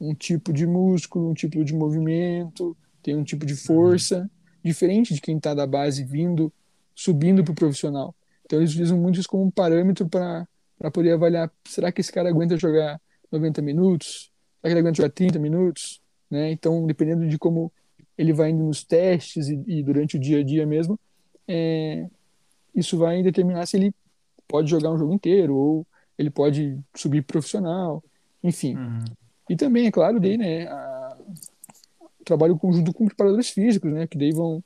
um 0.00 0.14
tipo 0.14 0.52
de 0.52 0.66
músculo, 0.66 1.30
um 1.30 1.34
tipo 1.34 1.64
de 1.64 1.74
movimento, 1.74 2.76
tem 3.02 3.16
um 3.16 3.24
tipo 3.24 3.44
de 3.46 3.54
força 3.54 4.30
diferente 4.64 5.14
de 5.14 5.20
quem 5.20 5.36
está 5.36 5.54
da 5.54 5.66
base 5.66 6.04
vindo, 6.04 6.52
subindo 6.94 7.42
para 7.44 7.52
o 7.52 7.54
profissional. 7.54 8.14
Então 8.44 8.58
eles 8.58 8.70
utilizam 8.70 8.98
muito 8.98 9.18
isso 9.18 9.28
como 9.28 9.44
um 9.44 9.50
parâmetro 9.50 10.08
para 10.08 10.46
para 10.82 10.90
poder 10.90 11.12
avaliar, 11.12 11.48
será 11.68 11.92
que 11.92 12.00
esse 12.00 12.10
cara 12.10 12.28
aguenta 12.28 12.58
jogar 12.58 13.00
90 13.30 13.62
minutos? 13.62 14.32
Será 14.60 14.62
que 14.62 14.68
ele 14.70 14.80
aguenta 14.80 14.96
jogar 14.96 15.10
30 15.10 15.38
minutos? 15.38 16.02
Né? 16.28 16.50
Então, 16.50 16.84
dependendo 16.88 17.28
de 17.28 17.38
como 17.38 17.72
ele 18.18 18.32
vai 18.32 18.50
indo 18.50 18.64
nos 18.64 18.82
testes 18.82 19.48
e, 19.48 19.62
e 19.68 19.82
durante 19.84 20.16
o 20.16 20.18
dia 20.18 20.40
a 20.40 20.42
dia 20.42 20.66
mesmo, 20.66 20.98
é, 21.46 22.08
isso 22.74 22.98
vai 22.98 23.22
determinar 23.22 23.64
se 23.66 23.76
ele 23.76 23.94
pode 24.48 24.68
jogar 24.68 24.90
um 24.90 24.98
jogo 24.98 25.14
inteiro 25.14 25.54
ou 25.54 25.86
ele 26.22 26.30
pode 26.30 26.78
subir 26.94 27.22
profissional, 27.22 28.02
enfim. 28.42 28.76
Uhum. 28.76 29.04
E 29.50 29.56
também, 29.56 29.86
é 29.86 29.90
claro, 29.90 30.20
daí, 30.20 30.36
né, 30.36 30.66
a, 30.66 31.16
trabalho 32.24 32.56
conjunto 32.56 32.92
com 32.92 33.06
preparadores 33.06 33.50
físicos, 33.50 33.92
né, 33.92 34.06
que 34.06 34.16
daí 34.16 34.32
vão, 34.32 34.62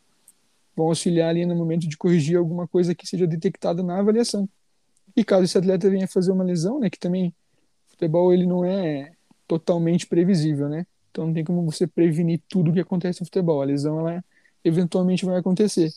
vão 0.77 0.87
auxiliar 0.87 1.31
ali 1.31 1.45
no 1.47 1.57
momento 1.57 1.89
de 1.89 1.97
corrigir 1.97 2.37
alguma 2.37 2.69
coisa 2.69 2.95
que 2.95 3.07
seja 3.07 3.27
detectada 3.27 3.83
na 3.83 3.99
avaliação. 3.99 4.49
E 5.17 5.25
caso 5.25 5.45
esse 5.45 5.57
atleta 5.57 5.89
venha 5.89 6.07
fazer 6.07 6.31
uma 6.31 6.45
lesão, 6.45 6.79
né, 6.79 6.91
que 6.91 6.99
também 6.99 7.35
futebol 7.89 8.33
ele 8.33 8.47
não 8.47 8.65
é 8.65 9.13
totalmente 9.49 10.07
previsível, 10.07 10.69
né? 10.69 10.87
Então 11.11 11.27
não 11.27 11.33
tem 11.33 11.45
como 11.45 11.65
você 11.65 11.87
prevenir 11.87 12.43
tudo 12.49 12.71
o 12.71 12.75
que 12.75 12.81
acontece 12.81 13.21
no 13.21 13.27
futebol. 13.27 13.63
A 13.63 13.65
lesão 13.65 14.01
ela 14.01 14.23
eventualmente 14.63 15.25
vai 15.25 15.39
acontecer, 15.39 15.91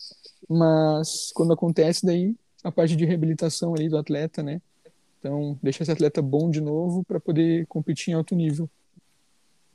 mas 0.48 1.32
quando 1.34 1.52
acontece 1.52 2.06
daí 2.06 2.36
a 2.64 2.72
parte 2.72 2.96
de 2.96 3.06
reabilitação 3.06 3.74
ali 3.74 3.90
do 3.90 3.98
atleta, 3.98 4.42
né? 4.42 4.62
Então 5.20 5.60
deixa 5.62 5.84
esse 5.84 5.92
atleta 5.92 6.22
bom 6.22 6.50
de 6.50 6.62
novo 6.62 7.04
para 7.04 7.20
poder 7.20 7.66
competir 7.68 8.12
em 8.12 8.16
alto 8.16 8.36
nível. 8.36 8.70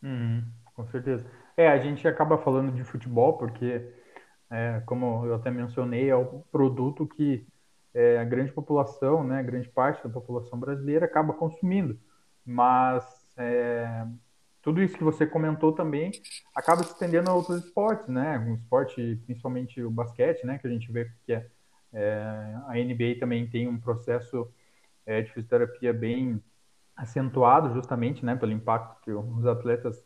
Uhum, 0.03 0.43
com 0.75 0.87
certeza. 0.87 1.25
É, 1.57 1.69
a 1.69 1.79
gente 1.79 2.07
acaba 2.09 2.39
falando 2.39 2.73
de 2.73 2.83
futebol 2.83 3.35
porque, 3.35 3.87
é, 4.51 4.83
como 4.87 5.25
eu 5.27 5.35
até 5.35 5.51
mencionei, 5.51 6.09
é 6.09 6.17
o 6.17 6.43
produto 6.51 7.07
que 7.07 7.47
é, 7.95 8.19
a 8.19 8.25
grande 8.25 8.53
população, 8.53 9.23
né, 9.23 9.43
grande 9.43 9.69
parte 9.69 10.03
da 10.03 10.13
população 10.13 10.59
brasileira 10.59 11.07
acaba 11.07 11.33
consumindo. 11.33 11.99
Mas 12.45 13.05
é, 13.37 14.07
tudo 14.61 14.83
isso 14.83 14.97
que 14.97 15.05
você 15.05 15.27
comentou 15.27 15.73
também 15.73 16.11
acaba 16.55 16.83
se 16.83 16.93
estendendo 16.93 17.31
a 17.31 17.35
outros 17.35 17.65
esportes, 17.65 18.09
né? 18.09 18.39
Um 18.39 18.55
esporte, 18.55 19.21
principalmente 19.27 19.83
o 19.83 19.91
basquete, 19.91 20.45
né? 20.45 20.59
Que 20.59 20.67
a 20.67 20.71
gente 20.71 20.91
vê 20.91 21.11
que 21.25 21.33
é, 21.33 21.47
é 21.93 22.57
a 22.67 22.75
NBA 22.75 23.21
também 23.21 23.47
tem 23.47 23.69
um 23.69 23.79
processo 23.79 24.51
é, 25.07 25.23
de 25.23 25.33
fisioterapia 25.33 25.93
bem 25.93 26.43
acentuado, 26.97 27.75
justamente, 27.75 28.25
né? 28.25 28.37
Pelo 28.37 28.53
impacto 28.53 29.03
que 29.03 29.11
os 29.11 29.47
atletas 29.47 30.03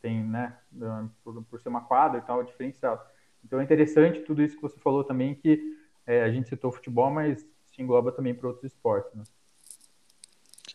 têm, 0.00 0.22
né? 0.22 0.56
Por, 1.24 1.42
por 1.44 1.60
ser 1.60 1.68
uma 1.68 1.82
quadra 1.82 2.18
e 2.18 2.22
tal, 2.22 2.42
diferenciado. 2.42 3.00
Então 3.44 3.60
é 3.60 3.64
interessante 3.64 4.20
tudo 4.20 4.42
isso 4.42 4.56
que 4.56 4.62
você 4.62 4.78
falou 4.80 5.04
também 5.04 5.34
que 5.34 5.76
é, 6.06 6.22
a 6.22 6.30
gente 6.30 6.48
citou 6.48 6.72
futebol, 6.72 7.10
mas 7.10 7.40
se 7.40 7.82
engloba 7.82 8.12
também 8.12 8.34
para 8.34 8.48
outros 8.48 8.72
esportes, 8.72 9.12
né? 9.14 9.22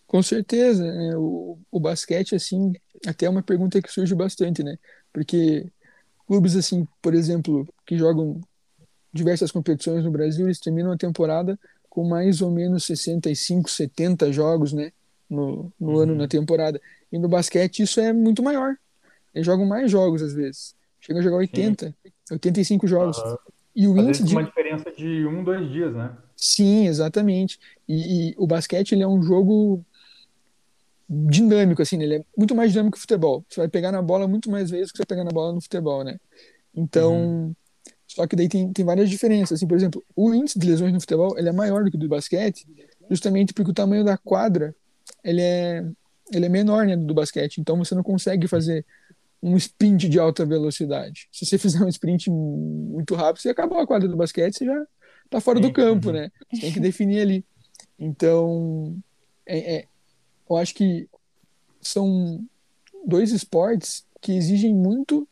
Com 0.08 0.22
certeza, 0.22 0.86
é, 0.86 1.18
o, 1.18 1.58
o 1.72 1.80
basquete, 1.80 2.36
assim, 2.36 2.74
até 3.08 3.26
é 3.26 3.30
uma 3.30 3.42
pergunta 3.42 3.82
que 3.82 3.92
surge 3.92 4.14
bastante, 4.14 4.62
né? 4.62 4.78
Porque 5.14 5.72
clubes, 6.28 6.56
assim, 6.56 6.86
por 7.02 7.14
exemplo, 7.14 7.68
que 7.86 7.98
jogam 7.98 8.40
diversas 9.14 9.52
competições 9.52 10.04
no 10.04 10.12
Brasil, 10.12 10.46
eles 10.48 10.60
terminam 10.60 10.92
a 10.92 10.98
temporada 10.98 11.60
com 11.92 12.08
mais 12.08 12.42
ou 12.42 12.50
menos 12.50 12.86
65, 12.86 13.70
70 13.70 14.32
jogos, 14.32 14.72
né? 14.72 14.94
No, 15.30 15.72
no 15.78 15.90
uhum. 15.90 16.00
ano, 16.00 16.16
na 16.16 16.28
temporada. 16.28 16.82
E 17.12 17.20
no 17.20 17.28
basquete 17.28 17.84
isso 17.84 18.00
é 18.00 18.14
muito 18.14 18.42
maior. 18.42 18.76
Eles 19.36 19.46
jogam 19.46 19.66
mais 19.66 19.92
jogos, 19.92 20.22
às 20.22 20.34
vezes. 20.34 20.74
Chega 21.02 21.20
a 21.20 21.22
jogar 21.22 21.38
80, 21.38 21.88
Sim. 21.88 22.12
85 22.32 22.88
jogos. 22.88 23.18
Uhum. 23.18 23.38
E 23.76 23.88
o 23.88 24.00
Às 24.00 24.06
índice 24.06 24.24
de... 24.24 24.34
uma 24.34 24.44
diferença 24.44 24.90
de 24.90 25.26
um, 25.28 25.44
dois 25.44 25.70
dias, 25.70 25.94
né? 25.94 26.16
Sim, 26.36 26.88
exatamente. 26.88 27.60
E, 27.88 28.30
e, 28.30 28.36
o 28.38 28.48
basquete 28.48 28.94
ele 28.94 29.04
é 29.04 29.08
um 29.08 29.22
jogo 29.22 29.84
dinâmico, 31.10 31.82
assim, 31.82 31.98
né? 31.98 32.06
ele 32.06 32.16
é 32.16 32.26
muito 32.38 32.56
mais 32.56 32.72
dinâmico 32.72 32.96
que 32.96 33.00
o 33.00 33.02
futebol. 33.02 33.44
Você 33.50 33.60
vai 33.60 33.68
pegar 33.68 33.92
na 33.92 34.02
bola 34.02 34.30
muito 34.30 34.50
mais 34.50 34.70
vezes 34.70 34.94
que 34.94 34.98
você 34.98 35.06
pegar 35.06 35.26
na 35.26 35.32
bola 35.32 35.52
no 35.52 35.62
futebol, 35.62 36.06
né? 36.06 36.18
Então, 36.74 37.14
uhum. 37.14 37.56
Só 38.16 38.28
que 38.28 38.36
daí 38.36 38.50
tem, 38.50 38.74
tem 38.74 38.84
várias 38.84 39.10
diferenças. 39.10 39.58
Assim, 39.58 39.68
por 39.68 39.78
exemplo, 39.78 40.04
o 40.16 40.34
índice 40.34 40.60
de 40.60 40.68
lesões 40.68 40.92
no 40.92 41.00
futebol 41.00 41.38
ele 41.38 41.48
é 41.48 41.54
maior 41.54 41.84
do 41.84 41.90
que 41.90 41.96
o 41.96 42.00
do 42.00 42.10
basquete, 42.10 42.68
justamente 43.10 43.54
porque 43.54 43.72
o 43.72 43.74
tamanho 43.74 44.04
da 44.04 44.18
quadra 44.18 44.76
ele 45.24 45.42
é, 45.42 45.86
ele 46.34 46.46
é 46.46 46.50
menor 46.50 46.86
né, 46.86 46.98
do 46.98 47.14
basquete. 47.14 47.60
Então 47.60 47.78
você 47.78 47.96
não 47.96 48.04
consegue 48.04 48.50
fazer 48.50 48.86
um 49.42 49.56
sprint 49.56 50.10
de 50.10 50.20
alta 50.20 50.46
velocidade. 50.46 51.30
Se 51.32 51.46
você 51.46 51.58
fizer 51.58 51.82
um 51.82 51.88
sprint 51.88 52.30
muito 52.30 53.16
rápido, 53.16 53.42
você 53.42 53.50
acabou 53.50 53.80
a 53.80 53.88
quadra 53.88 54.10
do 54.10 54.18
basquete, 54.18 54.58
você 54.58 54.66
já 54.66 54.86
está 55.26 55.40
fora 55.40 55.60
Sim. 55.60 55.68
do 55.68 55.74
campo, 55.74 56.08
uhum. 56.08 56.14
né? 56.14 56.32
Você 56.52 56.62
tem 56.62 56.74
que 56.74 56.80
definir 56.82 57.22
ali. 57.22 57.46
Então, 57.98 58.98
é, 59.46 59.76
é, 59.76 59.86
eu 60.50 60.58
acho 60.58 60.76
que 60.76 61.08
são 61.80 62.44
dois 63.08 63.32
esportes 63.32 64.06
que 64.20 64.34
exigem 64.34 64.76
muito 64.76 65.26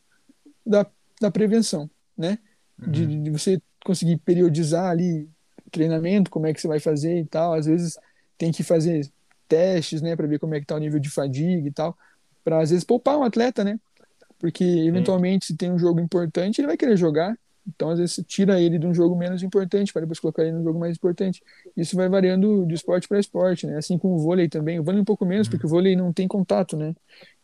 da, 0.66 0.86
da 1.20 1.30
prevenção, 1.30 1.90
né? 2.18 2.40
Uhum. 2.82 2.92
De, 2.92 3.06
de, 3.06 3.30
você 3.30 3.62
conseguir 3.84 4.18
periodizar 4.18 4.90
ali 4.90 5.30
treinamento, 5.72 6.32
como 6.32 6.48
é 6.48 6.54
que 6.54 6.62
você 6.62 6.68
vai 6.68 6.80
fazer 6.80 7.20
e 7.20 7.26
tal. 7.26 7.54
Às 7.54 7.66
vezes 7.66 7.98
tem 8.38 8.52
que 8.52 8.64
fazer 8.64 9.10
testes, 9.48 10.02
né, 10.02 10.16
para 10.16 10.28
ver 10.28 10.40
como 10.40 10.56
é 10.56 10.60
que 10.60 10.66
tá 10.66 10.76
o 10.76 10.80
nível 10.80 11.00
de 11.00 11.10
fadiga 11.10 11.68
e 11.68 11.72
tal, 11.72 11.98
para 12.44 12.62
às 12.62 12.70
vezes 12.70 12.84
poupar 12.84 13.18
um 13.18 13.24
atleta, 13.24 13.64
né? 13.64 13.80
porque 14.40 14.64
eventualmente 14.64 15.48
se 15.48 15.56
tem 15.56 15.72
um 15.72 15.78
jogo 15.78 16.00
importante 16.00 16.60
ele 16.60 16.68
vai 16.68 16.78
querer 16.78 16.98
jogar 16.98 17.38
então 17.68 17.90
às 17.90 18.00
vezes 18.00 18.16
você 18.16 18.24
tira 18.24 18.60
ele 18.60 18.80
de 18.80 18.88
um 18.88 18.94
jogo 18.94 19.16
menos 19.16 19.44
importante 19.44 19.92
para 19.92 20.02
depois 20.02 20.20
colocar 20.20 20.44
ele 20.44 20.54
num 20.54 20.64
jogo 20.64 20.80
mais 20.80 20.96
importante 20.96 21.44
isso 21.76 21.96
vai 21.96 22.08
variando 22.08 22.66
de 22.66 22.74
esporte 22.74 23.08
para 23.08 23.20
esporte 23.20 23.68
né 23.68 23.78
assim 23.78 23.98
como 23.98 24.16
o 24.16 24.20
vôlei 24.20 24.48
também 24.48 24.80
o 24.80 24.84
vôlei 24.84 25.02
um 25.02 25.06
pouco 25.06 25.26
menos 25.26 25.48
uhum. 25.48 25.52
porque 25.52 25.66
o 25.66 25.70
vôlei 25.70 25.96
não 25.96 26.14
tem 26.14 26.28
contato 26.28 26.78
né 26.78 26.96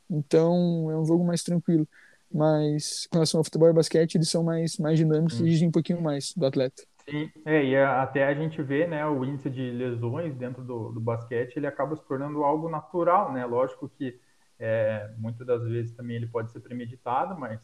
então 0.09 0.89
é 0.89 0.97
um 0.97 1.05
jogo 1.05 1.23
mais 1.23 1.43
tranquilo 1.43 1.87
mas 2.33 3.07
com 3.07 3.17
relação 3.17 3.39
ao 3.39 3.43
futebol 3.43 3.69
e 3.69 3.73
basquete 3.73 4.15
eles 4.15 4.29
são 4.29 4.43
mais 4.43 4.77
mais 4.77 4.97
dinâmicos 4.97 5.39
e 5.39 5.43
exigem 5.47 5.69
um 5.69 5.71
pouquinho 5.71 6.01
mais 6.01 6.33
do 6.35 6.45
atleta 6.45 6.83
Sim, 7.07 7.29
é, 7.45 7.63
e 7.63 7.77
até 7.77 8.25
a 8.25 8.33
gente 8.33 8.59
vê, 8.63 8.87
né, 8.87 9.05
o 9.05 9.23
índice 9.23 9.47
de 9.47 9.69
lesões 9.69 10.35
dentro 10.35 10.63
do, 10.63 10.91
do 10.91 10.99
basquete, 10.99 11.55
ele 11.55 11.67
acaba 11.67 11.95
se 11.95 12.03
tornando 12.03 12.43
algo 12.43 12.67
natural, 12.67 13.31
né, 13.31 13.45
lógico 13.45 13.87
que 13.87 14.19
é, 14.59 15.11
muitas 15.17 15.45
das 15.45 15.63
vezes 15.63 15.91
também 15.93 16.15
ele 16.15 16.27
pode 16.27 16.51
ser 16.51 16.61
premeditado, 16.61 17.37
mas 17.39 17.59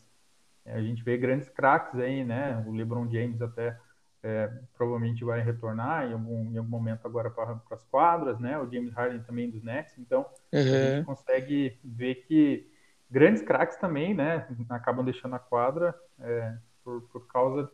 é, 0.65 0.73
a 0.73 0.81
gente 0.81 1.03
vê 1.03 1.17
grandes 1.17 1.49
craques 1.49 1.99
aí, 1.99 2.23
né? 2.23 2.63
O 2.67 2.71
LeBron 2.71 3.09
James 3.09 3.41
até 3.41 3.77
é, 4.23 4.51
provavelmente 4.75 5.23
vai 5.23 5.41
retornar 5.41 6.07
em 6.07 6.13
algum, 6.13 6.51
em 6.51 6.57
algum 6.57 6.69
momento 6.69 7.05
agora 7.05 7.29
para 7.29 7.59
as 7.71 7.83
quadras, 7.85 8.39
né? 8.39 8.57
O 8.59 8.71
James 8.71 8.93
Harden 8.93 9.23
também 9.23 9.49
dos 9.49 9.63
Nets. 9.63 9.97
Então, 9.97 10.25
uhum. 10.51 10.59
a 10.59 10.95
gente 10.95 11.05
consegue 11.05 11.79
ver 11.83 12.15
que 12.27 12.70
grandes 13.11 13.41
craques 13.41 13.75
também, 13.77 14.13
né? 14.13 14.47
Acabam 14.69 15.03
deixando 15.03 15.35
a 15.35 15.39
quadra 15.39 15.93
é, 16.19 16.57
por, 16.83 17.01
por 17.11 17.27
causa 17.27 17.69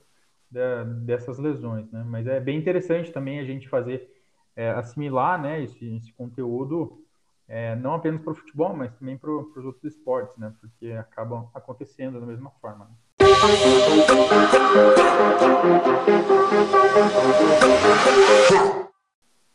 de, 0.49 0.83
dessas 1.05 1.37
lesões, 1.37 1.89
né? 1.91 2.03
Mas 2.05 2.25
é 2.25 2.39
bem 2.39 2.57
interessante 2.57 3.11
também 3.11 3.39
a 3.39 3.45
gente 3.45 3.69
fazer 3.69 4.09
é, 4.55 4.71
assimilar, 4.71 5.39
né? 5.41 5.61
Esse, 5.61 5.95
esse 5.95 6.11
conteúdo 6.13 7.03
é, 7.47 7.75
não 7.75 7.93
apenas 7.93 8.21
para 8.21 8.33
o 8.33 8.35
futebol, 8.35 8.75
mas 8.75 8.93
também 8.95 9.17
para 9.17 9.29
os 9.31 9.63
outros 9.63 9.83
esportes, 9.83 10.35
né? 10.37 10.53
Porque 10.59 10.91
acabam 10.93 11.49
acontecendo 11.53 12.19
da 12.19 12.25
mesma 12.25 12.49
forma. 12.59 12.85
Né? 12.85 12.91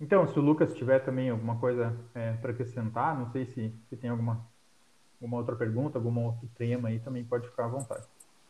Então, 0.00 0.26
se 0.26 0.38
o 0.38 0.42
Lucas 0.42 0.74
tiver 0.74 0.98
também 1.00 1.30
alguma 1.30 1.58
coisa 1.58 1.96
é, 2.14 2.32
para 2.32 2.50
acrescentar, 2.50 3.16
não 3.16 3.30
sei 3.30 3.46
se, 3.46 3.72
se 3.88 3.96
tem 3.96 4.10
alguma, 4.10 4.44
alguma 5.22 5.38
outra 5.38 5.54
pergunta, 5.54 5.98
algum 5.98 6.24
outro 6.24 6.48
tema 6.58 6.88
aí, 6.88 6.98
também 6.98 7.24
pode 7.24 7.48
ficar 7.48 7.66
à 7.66 7.68
vontade. 7.68 8.04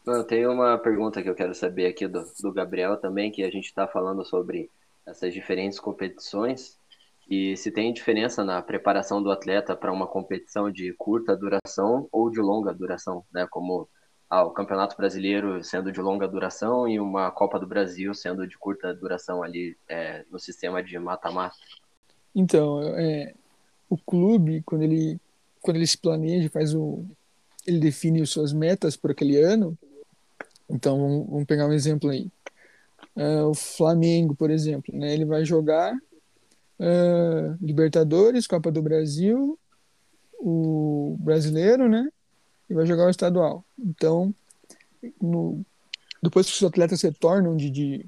Eu 0.07 0.25
tenho 0.25 0.51
uma 0.51 0.79
pergunta 0.79 1.23
que 1.23 1.29
eu 1.29 1.35
quero 1.35 1.55
saber 1.55 1.87
aqui 1.87 2.09
do, 2.09 2.25
do 2.41 2.53
Gabriel 2.53 2.97
também, 2.97 3.31
que 3.31 3.45
a 3.45 3.51
gente 3.51 3.67
está 3.67 3.87
falando 3.87 4.25
sobre 4.25 4.71
essas 5.07 5.35
diferentes 5.35 5.79
competições 5.79 6.79
e 7.31 7.57
se 7.57 7.71
tem 7.71 7.93
diferença 7.93 8.43
na 8.43 8.61
preparação 8.63 9.23
do 9.23 9.31
atleta 9.31 9.77
para 9.77 9.93
uma 9.93 10.07
competição 10.07 10.71
de 10.71 10.93
curta 10.95 11.37
duração 11.37 12.09
ou 12.11 12.31
de 12.31 12.41
longa 12.41 12.73
duração, 12.75 13.25
né? 13.33 13.47
Como 13.49 13.89
ah, 14.29 14.45
o 14.45 14.51
Campeonato 14.51 14.97
Brasileiro 14.97 15.63
sendo 15.63 15.93
de 15.93 16.01
longa 16.01 16.27
duração 16.27 16.89
e 16.89 16.99
uma 16.99 17.31
Copa 17.31 17.61
do 17.61 17.67
Brasil 17.67 18.13
sendo 18.15 18.47
de 18.47 18.59
curta 18.59 18.95
duração 18.95 19.43
ali 19.43 19.77
é, 19.89 20.25
no 20.31 20.39
sistema 20.39 20.83
de 20.83 20.99
mata-mata. 20.99 21.57
Então, 22.35 22.81
é, 22.97 23.35
o 23.89 23.97
clube 23.97 24.63
quando 24.65 24.83
ele 24.83 25.21
quando 25.63 25.77
ele 25.77 25.87
se 25.87 25.97
planeja, 25.97 26.51
faz 26.51 26.75
o 26.75 27.05
ele 27.65 27.79
define 27.79 28.21
as 28.21 28.31
suas 28.31 28.53
metas 28.53 28.97
por 28.97 29.13
aquele 29.13 29.39
ano. 29.41 29.79
Então, 30.69 30.99
vamos, 30.99 31.27
vamos 31.29 31.45
pegar 31.45 31.67
um 31.67 31.73
exemplo 31.73 32.11
aí. 32.11 32.29
É, 33.15 33.43
o 33.43 33.55
Flamengo, 33.55 34.35
por 34.35 34.51
exemplo, 34.51 34.97
né? 34.97 35.15
Ele 35.15 35.25
vai 35.25 35.45
jogar 35.45 35.95
uh, 35.95 37.57
Libertadores, 37.61 38.49
Copa 38.49 38.73
do 38.73 38.83
Brasil, 38.83 39.57
o 40.41 41.17
brasileiro, 41.21 41.89
né? 41.89 42.09
E 42.69 42.75
vai 42.75 42.85
jogar 42.85 43.07
o 43.07 43.11
estadual. 43.11 43.65
Então, 43.79 44.35
no, 45.21 45.65
depois 46.21 46.47
que 46.47 46.53
os 46.53 46.65
atletas 46.65 47.01
retornam 47.03 47.57
de, 47.57 47.71
de, 47.71 48.07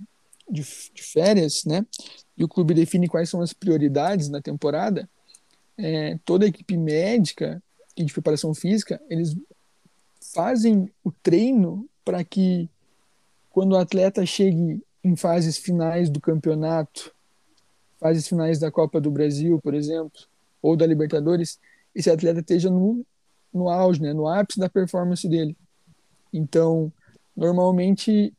de, 0.51 0.63
de 0.93 1.03
férias, 1.03 1.65
né? 1.65 1.87
e 2.37 2.45
o 2.45 2.49
clube 2.49 2.75
define 2.75 3.09
quais 3.09 3.31
são 3.31 3.41
as 3.41 3.53
prioridades 3.53 4.29
na 4.29 4.41
temporada, 4.41 5.09
é, 5.77 6.19
toda 6.25 6.45
a 6.45 6.49
equipe 6.49 6.77
médica 6.77 7.63
e 7.97 8.05
de 8.05 8.13
preparação 8.13 8.55
física, 8.55 9.01
eles 9.09 9.37
fazem 10.33 10.91
o 11.03 11.11
treino 11.11 11.89
para 12.05 12.23
que 12.25 12.69
quando 13.51 13.73
o 13.73 13.79
atleta 13.79 14.27
chegue 14.27 14.83
em 15.03 15.17
fases 15.17 15.57
finais 15.57 16.11
do 16.11 16.21
campeonato, 16.21 17.15
fases 18.01 18.27
finais 18.27 18.59
da 18.59 18.71
Copa 18.71 19.01
do 19.01 19.11
Brasil, 19.11 19.61
por 19.63 19.75
exemplo, 19.75 20.21
ou 20.61 20.77
da 20.77 20.87
Libertadores, 20.87 21.59
esse 21.95 22.11
atleta 22.11 22.41
esteja 22.41 22.71
no, 22.71 23.05
no 23.53 23.69
auge, 23.69 24.03
né, 24.03 24.13
no 24.13 24.27
ápice 24.27 24.59
da 24.59 24.69
performance 24.69 25.29
dele. 25.29 25.57
Então, 26.33 26.93
normalmente, 27.37 28.33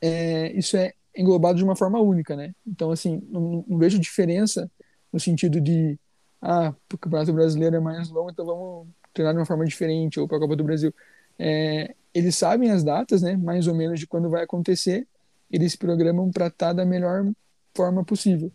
é, 0.00 0.52
isso 0.52 0.76
é 0.76 0.92
englobado 1.16 1.58
de 1.58 1.64
uma 1.64 1.76
forma 1.76 2.00
única, 2.00 2.34
né? 2.34 2.52
Então, 2.66 2.90
assim, 2.90 3.22
não, 3.28 3.64
não 3.68 3.78
vejo 3.78 3.98
diferença 3.98 4.68
no 5.12 5.20
sentido 5.20 5.60
de, 5.60 5.96
ah, 6.46 6.74
o 6.92 6.98
Campeonato 6.98 7.32
Brasileiro 7.32 7.74
é 7.76 7.80
mais 7.80 8.10
longo, 8.10 8.30
então 8.30 8.44
vamos 8.44 8.88
treinar 9.14 9.32
de 9.32 9.40
uma 9.40 9.46
forma 9.46 9.64
diferente, 9.64 10.20
ou 10.20 10.28
para 10.28 10.36
a 10.36 10.40
Copa 10.40 10.54
do 10.54 10.62
Brasil. 10.62 10.94
É, 11.38 11.94
eles 12.12 12.36
sabem 12.36 12.70
as 12.70 12.84
datas, 12.84 13.22
né, 13.22 13.34
mais 13.34 13.66
ou 13.66 13.74
menos 13.74 13.98
de 13.98 14.06
quando 14.06 14.28
vai 14.28 14.44
acontecer, 14.44 15.08
eles 15.50 15.72
se 15.72 15.78
programam 15.78 16.30
para 16.30 16.48
estar 16.48 16.68
tá 16.68 16.72
da 16.74 16.84
melhor 16.84 17.24
forma 17.74 18.04
possível 18.04 18.52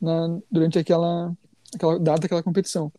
na, 0.00 0.40
durante 0.50 0.80
aquela, 0.80 1.32
aquela 1.72 2.00
data, 2.00 2.26
aquela 2.26 2.42
competição. 2.42 2.92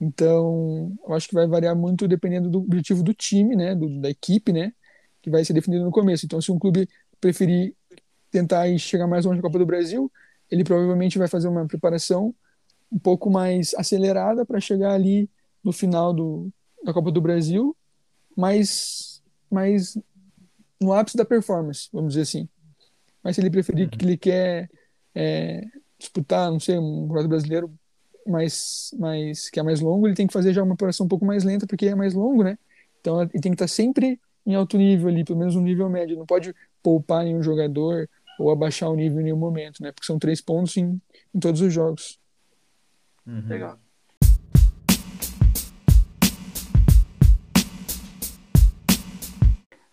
Então, 0.00 0.92
eu 1.06 1.14
acho 1.14 1.28
que 1.28 1.34
vai 1.34 1.46
variar 1.46 1.76
muito 1.76 2.08
dependendo 2.08 2.50
do 2.50 2.58
objetivo 2.58 3.04
do 3.04 3.14
time, 3.14 3.54
né, 3.54 3.72
do, 3.76 4.00
da 4.00 4.10
equipe, 4.10 4.52
né, 4.52 4.72
que 5.22 5.30
vai 5.30 5.44
ser 5.44 5.52
definido 5.52 5.84
no 5.84 5.92
começo. 5.92 6.26
Então, 6.26 6.40
se 6.40 6.50
um 6.50 6.58
clube 6.58 6.88
preferir 7.20 7.72
tentar 8.32 8.66
chegar 8.78 9.06
mais 9.06 9.24
longe 9.24 9.36
na 9.36 9.42
Copa 9.42 9.60
do 9.60 9.66
Brasil, 9.66 10.10
ele 10.50 10.64
provavelmente 10.64 11.18
vai 11.18 11.28
fazer 11.28 11.46
uma 11.46 11.68
preparação 11.68 12.34
um 12.92 12.98
pouco 12.98 13.30
mais 13.30 13.74
acelerada 13.74 14.44
para 14.44 14.60
chegar 14.60 14.92
ali 14.92 15.28
no 15.62 15.72
final 15.72 16.12
do, 16.12 16.50
da 16.84 16.92
Copa 16.92 17.10
do 17.10 17.20
Brasil, 17.20 17.76
mas, 18.36 19.22
mas 19.50 19.98
no 20.80 20.92
ápice 20.92 21.16
da 21.16 21.24
performance, 21.24 21.88
vamos 21.92 22.14
dizer 22.14 22.22
assim. 22.22 22.48
Mas 23.22 23.36
se 23.36 23.42
ele 23.42 23.50
preferir 23.50 23.84
uhum. 23.84 23.90
que 23.90 24.04
ele 24.04 24.16
quer 24.16 24.70
é, 25.14 25.62
disputar, 25.98 26.50
não 26.50 26.58
sei, 26.58 26.78
um 26.78 27.02
campeonato 27.02 27.28
brasileiro 27.28 27.72
mais, 28.26 28.94
mais, 28.98 29.50
que 29.50 29.60
é 29.60 29.62
mais 29.62 29.80
longo, 29.80 30.06
ele 30.06 30.14
tem 30.14 30.26
que 30.26 30.32
fazer 30.32 30.52
já 30.52 30.62
uma 30.62 30.76
preparação 30.76 31.06
um 31.06 31.08
pouco 31.08 31.24
mais 31.24 31.44
lenta, 31.44 31.66
porque 31.66 31.86
é 31.86 31.94
mais 31.94 32.14
longo, 32.14 32.42
né? 32.42 32.58
Então 33.00 33.20
ele 33.22 33.30
tem 33.40 33.52
que 33.52 33.56
estar 33.56 33.68
sempre 33.68 34.18
em 34.46 34.54
alto 34.54 34.76
nível 34.76 35.08
ali, 35.08 35.24
pelo 35.24 35.38
menos 35.38 35.56
um 35.56 35.62
nível 35.62 35.88
médio. 35.88 36.16
Não 36.16 36.26
pode 36.26 36.54
poupar 36.82 37.24
nenhum 37.24 37.42
jogador 37.42 38.08
ou 38.38 38.50
abaixar 38.50 38.90
o 38.90 38.96
nível 38.96 39.20
em 39.20 39.24
nenhum 39.24 39.36
momento, 39.36 39.82
né? 39.82 39.92
Porque 39.92 40.06
são 40.06 40.18
três 40.18 40.40
pontos 40.40 40.76
em, 40.76 41.00
em 41.34 41.40
todos 41.40 41.60
os 41.60 41.72
jogos. 41.72 42.19
Uhum. 43.30 43.48
Legal. 43.48 43.78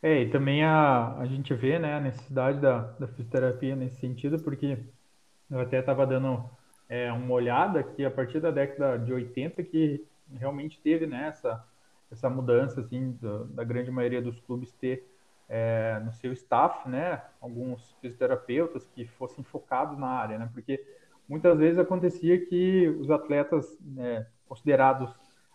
É, 0.02 0.22
e 0.22 0.30
também 0.30 0.64
a, 0.64 1.16
a 1.18 1.26
gente 1.26 1.54
vê 1.54 1.78
né, 1.78 1.96
a 1.96 2.00
necessidade 2.00 2.60
da, 2.60 2.80
da 3.00 3.08
fisioterapia 3.08 3.76
nesse 3.76 4.00
sentido, 4.00 4.40
porque 4.40 4.80
eu 5.52 5.60
até 5.60 5.80
estava 5.80 6.08
dando 6.08 6.50
é, 6.90 7.12
uma 7.12 7.34
olhada 7.34 7.84
que 7.84 8.04
a 8.04 8.10
partir 8.10 8.40
da 8.40 8.50
década 8.50 8.98
de 8.98 9.14
80 9.14 9.64
que 9.64 10.04
realmente 10.34 10.80
teve 10.82 11.06
né, 11.06 11.28
essa, 11.28 11.64
essa 12.12 12.30
mudança 12.30 12.82
assim, 12.82 13.18
da, 13.22 13.44
da 13.50 13.64
grande 13.64 13.92
maioria 13.92 14.22
dos 14.22 14.40
clubes 14.40 14.72
ter 14.72 15.08
é, 15.50 16.00
no 16.04 16.12
seu 16.14 16.34
staff 16.34 16.88
né, 16.90 17.22
alguns 17.40 17.92
fisioterapeutas 18.02 18.88
que 18.96 19.06
fossem 19.06 19.44
focados 19.44 19.98
na 19.98 20.08
área, 20.08 20.40
né, 20.40 20.50
porque 20.54 20.84
muitas 21.28 21.58
vezes 21.58 21.80
acontecia 21.80 22.46
que 22.46 22.88
os 23.00 23.10
atletas 23.12 23.78
né, 23.82 24.28
considerados, 24.48 25.14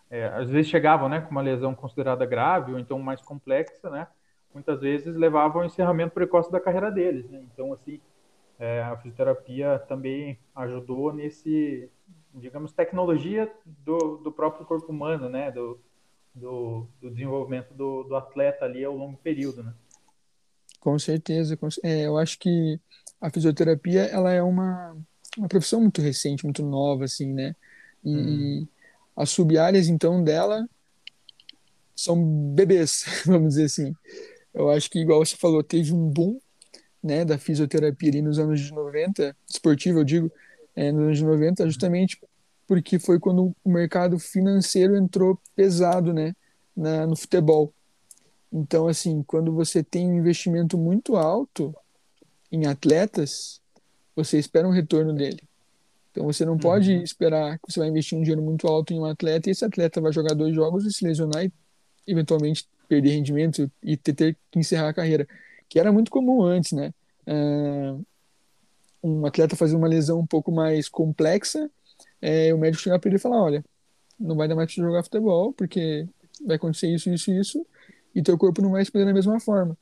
é, 0.09 0.25
às 0.27 0.49
vezes 0.49 0.69
chegavam 0.69 1.09
né, 1.09 1.21
com 1.21 1.31
uma 1.31 1.41
lesão 1.41 1.73
considerada 1.73 2.25
grave 2.25 2.73
ou 2.73 2.79
então 2.79 2.99
mais 2.99 3.21
complexa, 3.21 3.89
né, 3.89 4.07
muitas 4.53 4.79
vezes 4.79 5.15
levavam 5.15 5.61
ao 5.61 5.67
encerramento 5.67 6.13
precoce 6.13 6.51
da 6.51 6.59
carreira 6.59 6.91
deles. 6.91 7.29
Né? 7.29 7.43
Então, 7.51 7.73
assim, 7.73 7.99
é, 8.59 8.81
a 8.81 8.95
fisioterapia 8.97 9.79
também 9.87 10.39
ajudou 10.55 11.11
nesse, 11.11 11.89
digamos, 12.33 12.71
tecnologia 12.71 13.51
do, 13.65 14.17
do 14.17 14.31
próprio 14.31 14.65
corpo 14.65 14.91
humano, 14.91 15.27
né? 15.27 15.51
Do, 15.51 15.79
do, 16.33 16.87
do 17.01 17.11
desenvolvimento 17.11 17.73
do, 17.73 18.03
do, 18.03 18.15
atleta 18.15 18.65
ali 18.65 18.83
ao 18.83 18.95
longo 18.95 19.17
período, 19.17 19.63
né? 19.63 19.73
Com 20.79 20.97
certeza. 20.97 21.57
Com, 21.57 21.67
é, 21.83 22.07
eu 22.07 22.17
acho 22.17 22.39
que 22.39 22.79
a 23.19 23.29
fisioterapia, 23.29 24.03
ela 24.05 24.31
é 24.31 24.41
uma, 24.41 24.95
uma 25.37 25.47
profissão 25.47 25.81
muito 25.81 26.01
recente, 26.01 26.43
muito 26.43 26.63
nova, 26.63 27.05
assim, 27.05 27.33
né? 27.33 27.55
E 28.03 28.15
hum. 28.15 28.67
as 29.15 29.29
sub-áreas, 29.29 29.87
então, 29.87 30.23
dela 30.23 30.67
são 31.95 32.53
bebês, 32.53 33.05
vamos 33.25 33.49
dizer 33.49 33.65
assim. 33.65 33.93
Eu 34.53 34.69
acho 34.69 34.89
que, 34.89 34.99
igual 34.99 35.23
você 35.25 35.35
falou, 35.35 35.63
teve 35.63 35.93
um 35.93 36.09
boom 36.09 36.39
né, 37.01 37.25
da 37.25 37.37
fisioterapia 37.37 38.09
ali 38.09 38.21
nos 38.21 38.39
anos 38.39 38.61
de 38.61 38.71
90, 38.71 39.35
esportivo 39.47 39.99
eu 39.99 40.03
digo, 40.03 40.31
é, 40.75 40.91
nos 40.91 41.03
anos 41.03 41.17
de 41.17 41.25
90, 41.25 41.65
justamente 41.65 42.19
porque 42.65 42.97
foi 42.97 43.19
quando 43.19 43.53
o 43.63 43.69
mercado 43.69 44.17
financeiro 44.17 44.95
entrou 44.95 45.39
pesado, 45.55 46.13
né, 46.13 46.33
na, 46.75 47.05
no 47.05 47.15
futebol. 47.15 47.73
Então, 48.51 48.87
assim, 48.87 49.23
quando 49.23 49.53
você 49.53 49.83
tem 49.83 50.07
um 50.07 50.17
investimento 50.17 50.77
muito 50.77 51.15
alto 51.15 51.75
em 52.51 52.65
atletas, 52.65 53.59
você 54.15 54.37
espera 54.37 54.67
um 54.67 54.71
retorno 54.71 55.13
dele. 55.13 55.41
Então, 56.11 56.25
você 56.25 56.45
não 56.45 56.53
uhum. 56.53 56.59
pode 56.59 56.93
esperar 57.01 57.57
que 57.57 57.71
você 57.71 57.79
vai 57.79 57.89
investir 57.89 58.17
um 58.17 58.21
dinheiro 58.21 58.41
muito 58.41 58.67
alto 58.67 58.93
em 58.93 58.99
um 58.99 59.05
atleta 59.05 59.49
e 59.49 59.51
esse 59.51 59.65
atleta 59.65 59.99
vai 59.99 60.13
jogar 60.13 60.35
dois 60.35 60.53
jogos 60.53 60.85
e 60.85 60.93
se 60.93 61.03
lesionar 61.03 61.43
e 61.43 61.51
eventualmente 62.05 62.67
perder 62.87 63.09
rendimento 63.09 63.71
e 63.81 63.97
ter, 63.97 64.13
ter 64.13 64.37
que 64.51 64.59
encerrar 64.59 64.89
a 64.89 64.93
carreira 64.93 65.27
que 65.67 65.79
era 65.79 65.91
muito 65.91 66.11
comum 66.11 66.43
antes, 66.43 66.71
né? 66.73 66.93
Uh, 67.25 68.05
um 69.03 69.25
atleta 69.25 69.55
fazer 69.55 69.75
uma 69.75 69.87
lesão 69.87 70.19
um 70.19 70.25
pouco 70.25 70.51
mais 70.51 70.87
complexa, 70.87 71.69
é, 72.21 72.53
o 72.53 72.57
médico 72.57 72.83
chegar 72.83 72.99
para 72.99 73.09
ele 73.09 73.17
e 73.17 73.19
falar, 73.19 73.41
olha, 73.41 73.65
não 74.19 74.35
vai 74.35 74.47
dar 74.47 74.55
mais 74.55 74.73
para 74.73 74.83
jogar 74.83 75.03
futebol, 75.03 75.51
porque 75.51 76.07
vai 76.45 76.57
acontecer 76.57 76.87
isso, 76.87 77.09
isso 77.09 77.31
isso, 77.31 77.65
e 78.13 78.21
teu 78.21 78.37
corpo 78.37 78.61
não 78.61 78.71
vai 78.71 78.81
responder 78.81 79.05
da 79.05 79.13
mesma 79.13 79.39
forma. 79.39 79.75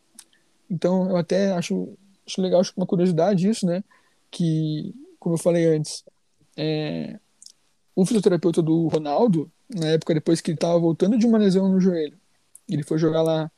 Então, 0.70 1.10
eu 1.10 1.18
até 1.18 1.52
acho, 1.52 1.94
acho 2.26 2.42
legal, 2.42 2.62
acho 2.62 2.74
uma 2.78 2.88
curiosidade 2.88 3.48
isso, 3.48 3.66
né? 3.66 3.84
Que, 4.32 4.96
como 5.20 5.36
eu 5.36 5.40
falei 5.40 5.66
antes, 5.76 6.04
é, 6.58 7.20
o 7.96 8.06
fisioterapeuta 8.06 8.62
do 8.62 8.88
Ronaldo, 8.88 9.52
na 9.70 9.88
época 9.88 10.14
depois 10.14 10.42
que 10.42 10.52
ele 10.52 10.56
estava 10.56 10.80
voltando 10.80 11.18
de 11.18 11.26
uma 11.26 11.38
lesão 11.38 11.70
no 11.70 11.80
joelho, 11.80 12.18
ele 12.68 12.84
foi 12.84 12.98
jogar 12.98 13.22
lá 13.22 13.52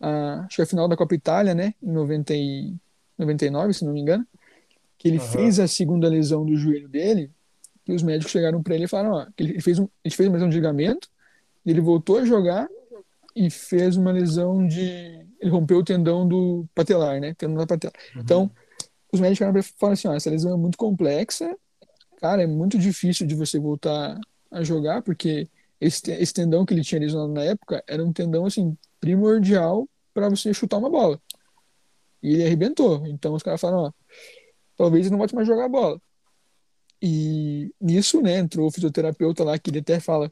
a, 0.00 0.44
acho 0.46 0.56
que 0.56 0.62
a 0.62 0.66
final 0.66 0.88
da 0.88 0.96
Copa 0.96 1.14
Itália, 1.14 1.54
né, 1.54 1.74
em 1.82 1.92
90 1.92 2.34
e, 2.34 2.74
99, 3.18 3.74
se 3.74 3.84
não 3.84 3.92
me 3.92 4.00
engano, 4.00 4.26
que 4.96 5.08
ele 5.08 5.18
uhum. 5.18 5.24
fez 5.24 5.60
a 5.60 5.68
segunda 5.68 6.08
lesão 6.08 6.44
do 6.44 6.56
joelho 6.56 6.88
dele, 6.88 7.30
e 7.86 7.92
os 7.92 8.02
médicos 8.02 8.30
chegaram 8.30 8.62
para 8.62 8.74
ele 8.74 8.84
e 8.84 8.88
falaram, 8.88 9.12
ó, 9.12 9.26
que 9.36 9.42
ele 9.42 9.60
fez 9.60 9.78
um, 9.78 9.88
ele 10.04 10.14
fez 10.14 10.28
uma 10.28 10.34
lesão 10.34 10.48
de 10.48 10.56
ligamento, 10.56 11.08
ele 11.66 11.80
voltou 11.80 12.18
a 12.18 12.24
jogar 12.24 12.68
e 13.34 13.50
fez 13.50 13.96
uma 13.96 14.12
lesão 14.12 14.66
de, 14.66 15.26
ele 15.40 15.50
rompeu 15.50 15.78
o 15.78 15.84
tendão 15.84 16.26
do 16.26 16.66
patelar, 16.74 17.20
né, 17.20 17.34
tendão 17.34 17.56
da 17.56 17.66
patela. 17.66 17.92
Uhum. 18.14 18.22
Então, 18.22 18.50
os 19.12 19.20
médicos 19.20 19.38
chegaram 19.38 19.62
falaram 19.62 19.94
assim, 19.94 20.08
ó, 20.08 20.14
essa 20.14 20.30
lesão 20.30 20.52
é 20.52 20.56
muito 20.56 20.78
complexa, 20.78 21.56
cara, 22.18 22.42
é 22.42 22.46
muito 22.46 22.78
difícil 22.78 23.26
de 23.26 23.34
você 23.34 23.58
voltar 23.58 24.18
a 24.50 24.62
jogar, 24.62 25.02
porque 25.02 25.48
esse, 25.80 26.10
esse 26.12 26.32
tendão 26.32 26.64
que 26.64 26.74
ele 26.74 26.82
tinha 26.82 27.00
lesionado 27.00 27.32
na 27.32 27.42
época 27.42 27.82
era 27.86 28.04
um 28.04 28.12
tendão, 28.12 28.44
assim, 28.44 28.76
primordial 29.00 29.88
para 30.12 30.28
você 30.28 30.52
chutar 30.52 30.78
uma 30.78 30.90
bola. 30.90 31.20
E 32.22 32.34
ele 32.34 32.44
arrebentou. 32.44 33.06
Então 33.06 33.34
os 33.34 33.42
caras 33.42 33.60
falaram, 33.60 33.84
ó, 33.84 33.92
talvez 34.76 35.06
ele 35.06 35.12
não 35.12 35.18
volte 35.18 35.34
mais 35.34 35.46
jogar 35.46 35.64
a 35.64 35.68
bola. 35.68 36.00
E 37.02 37.72
nisso, 37.80 38.20
né, 38.20 38.38
entrou 38.38 38.66
o 38.68 38.70
fisioterapeuta 38.70 39.42
lá, 39.42 39.58
que 39.58 39.70
ele 39.70 39.78
até 39.78 39.98
fala 39.98 40.30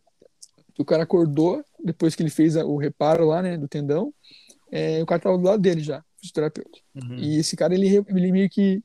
que 0.74 0.82
o 0.82 0.84
cara 0.84 1.04
acordou, 1.04 1.64
depois 1.82 2.14
que 2.14 2.22
ele 2.22 2.30
fez 2.30 2.56
o 2.56 2.76
reparo 2.76 3.26
lá, 3.26 3.40
né, 3.40 3.56
do 3.56 3.66
tendão, 3.66 4.12
é, 4.70 5.02
o 5.02 5.06
cara 5.06 5.20
tava 5.20 5.38
do 5.38 5.44
lado 5.44 5.62
dele 5.62 5.80
já, 5.80 6.04
fisioterapeuta. 6.20 6.78
Uhum. 6.94 7.16
E 7.16 7.38
esse 7.38 7.56
cara, 7.56 7.74
ele, 7.74 8.04
ele 8.08 8.32
meio 8.32 8.50
que 8.50 8.82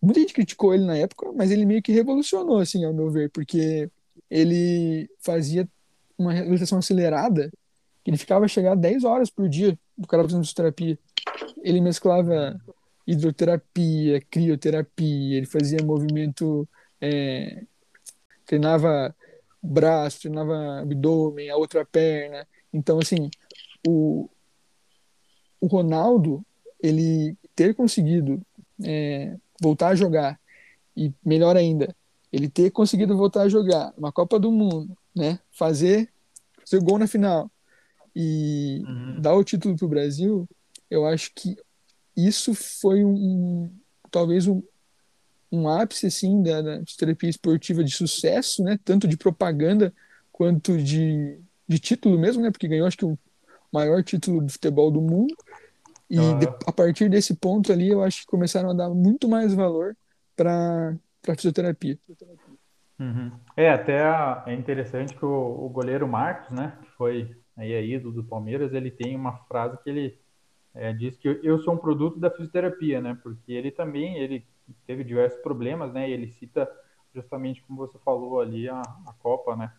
muita 0.00 0.20
gente 0.20 0.34
criticou 0.34 0.74
ele 0.74 0.84
na 0.84 0.96
época, 0.96 1.32
mas 1.32 1.50
ele 1.50 1.64
meio 1.64 1.82
que 1.82 1.92
revolucionou, 1.92 2.58
assim, 2.58 2.84
ao 2.84 2.94
meu 2.94 3.10
ver, 3.10 3.30
porque 3.30 3.90
ele 4.30 5.08
fazia 5.20 5.68
uma 6.18 6.32
reabilitação 6.32 6.78
acelerada 6.78 7.50
ele 8.10 8.16
ficava 8.16 8.44
a 8.44 8.48
chegar 8.48 8.72
a 8.72 8.76
10 8.76 9.04
horas 9.04 9.30
por 9.30 9.48
dia 9.48 9.78
do 9.96 10.06
cara 10.06 10.24
fazendo 10.24 10.42
fisioterapia. 10.42 10.98
Ele 11.62 11.80
mesclava 11.80 12.60
hidroterapia, 13.06 14.20
crioterapia, 14.30 15.36
ele 15.36 15.46
fazia 15.46 15.84
movimento, 15.84 16.68
é, 17.00 17.62
treinava 18.46 19.14
braço, 19.62 20.22
treinava 20.22 20.80
abdômen, 20.80 21.50
a 21.50 21.56
outra 21.56 21.84
perna. 21.84 22.46
Então, 22.72 22.98
assim, 22.98 23.30
o, 23.86 24.28
o 25.60 25.66
Ronaldo, 25.66 26.44
ele 26.82 27.36
ter 27.54 27.74
conseguido 27.74 28.40
é, 28.82 29.36
voltar 29.60 29.88
a 29.88 29.94
jogar 29.94 30.40
e 30.96 31.12
melhor 31.24 31.56
ainda, 31.56 31.94
ele 32.32 32.48
ter 32.48 32.70
conseguido 32.70 33.16
voltar 33.16 33.42
a 33.42 33.48
jogar 33.48 33.92
uma 33.96 34.12
Copa 34.12 34.38
do 34.38 34.50
Mundo, 34.50 34.96
né? 35.14 35.38
Fazer 35.50 36.08
seu 36.64 36.80
gol 36.80 36.98
na 36.98 37.06
final 37.06 37.50
e 38.14 38.82
uhum. 38.86 39.20
dar 39.20 39.34
o 39.34 39.44
título 39.44 39.76
para 39.76 39.86
o 39.86 39.88
Brasil, 39.88 40.48
eu 40.90 41.06
acho 41.06 41.32
que 41.34 41.56
isso 42.16 42.54
foi 42.54 43.04
um, 43.04 43.70
talvez 44.10 44.46
um, 44.46 44.62
um 45.50 45.68
ápice 45.68 46.06
assim 46.06 46.42
da, 46.42 46.60
da 46.60 46.82
terapia 46.98 47.30
esportiva 47.30 47.82
de 47.82 47.92
sucesso, 47.92 48.62
né? 48.62 48.78
Tanto 48.84 49.06
de 49.06 49.16
propaganda 49.16 49.92
quanto 50.32 50.76
de, 50.76 51.38
de 51.68 51.78
título 51.78 52.18
mesmo, 52.18 52.42
né? 52.42 52.50
Porque 52.50 52.68
ganhou 52.68 52.86
acho 52.86 52.96
que 52.96 53.04
o 53.04 53.18
maior 53.72 54.02
título 54.02 54.44
de 54.44 54.52
futebol 54.52 54.90
do 54.90 55.00
mundo. 55.00 55.34
E 56.10 56.18
uhum. 56.18 56.38
de, 56.40 56.46
a 56.66 56.72
partir 56.72 57.08
desse 57.08 57.36
ponto 57.36 57.72
ali, 57.72 57.88
eu 57.88 58.02
acho 58.02 58.22
que 58.22 58.26
começaram 58.26 58.70
a 58.70 58.74
dar 58.74 58.90
muito 58.90 59.28
mais 59.28 59.54
valor 59.54 59.96
para 60.36 60.96
a 61.28 61.34
fisioterapia. 61.36 61.96
Uhum. 62.98 63.30
É, 63.56 63.70
até 63.70 64.02
é 64.46 64.52
interessante 64.52 65.14
que 65.14 65.24
o, 65.24 65.64
o, 65.64 65.68
goleiro 65.68 66.08
Marcos, 66.08 66.50
né, 66.50 66.76
que 66.82 66.90
foi 66.90 67.34
aí 67.56 67.74
a 67.74 67.80
ídolo 67.80 68.12
do 68.12 68.24
Palmeiras, 68.24 68.74
ele 68.74 68.90
tem 68.90 69.14
uma 69.14 69.38
frase 69.44 69.78
que 69.82 69.88
ele 69.88 70.18
é, 70.74 70.92
diz 70.92 71.16
que 71.16 71.40
eu 71.42 71.58
sou 71.60 71.74
um 71.74 71.78
produto 71.78 72.18
da 72.18 72.30
fisioterapia, 72.30 73.00
né, 73.00 73.16
porque 73.22 73.52
ele 73.52 73.70
também, 73.70 74.18
ele 74.18 74.44
teve 74.86 75.04
diversos 75.04 75.40
problemas, 75.40 75.92
né, 75.92 76.10
e 76.10 76.12
ele 76.12 76.28
cita 76.28 76.70
justamente 77.14 77.62
como 77.62 77.78
você 77.78 77.98
falou 78.00 78.40
ali 78.40 78.68
a, 78.68 78.80
a 78.80 79.14
Copa, 79.20 79.56
né, 79.56 79.72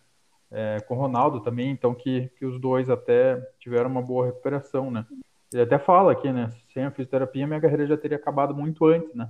é, 0.50 0.80
com 0.88 0.96
o 0.96 1.00
Ronaldo 1.00 1.42
também, 1.42 1.70
então 1.70 1.94
que, 1.94 2.30
que 2.38 2.46
os 2.46 2.60
dois 2.60 2.90
até 2.90 3.40
tiveram 3.60 3.90
uma 3.90 4.02
boa 4.02 4.28
recuperação, 4.28 4.90
né. 4.90 5.06
Ele 5.52 5.64
até 5.64 5.78
fala 5.78 6.12
aqui, 6.12 6.32
né, 6.32 6.50
sem 6.74 6.84
a 6.84 6.92
fisioterapia 6.92 7.46
minha 7.48 7.60
carreira 7.60 7.86
já 7.86 7.98
teria 7.98 8.18
acabado 8.18 8.56
muito 8.56 8.86
antes, 8.86 9.14
né, 9.14 9.30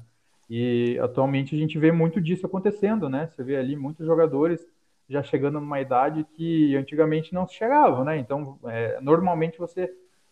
e 0.53 0.99
atualmente 0.99 1.55
a 1.55 1.57
gente 1.57 1.79
vê 1.79 1.93
muito 1.93 2.19
disso 2.19 2.45
acontecendo, 2.45 3.07
né? 3.07 3.27
Você 3.27 3.41
vê 3.41 3.55
ali 3.55 3.73
muitos 3.73 4.05
jogadores 4.05 4.67
já 5.07 5.23
chegando 5.23 5.61
numa 5.61 5.79
idade 5.79 6.25
que 6.35 6.75
antigamente 6.75 7.33
não 7.33 7.47
se 7.47 7.53
chegava, 7.53 8.03
né? 8.03 8.17
Então, 8.17 8.59
é, 8.65 8.99
normalmente 8.99 9.57
você 9.57 9.89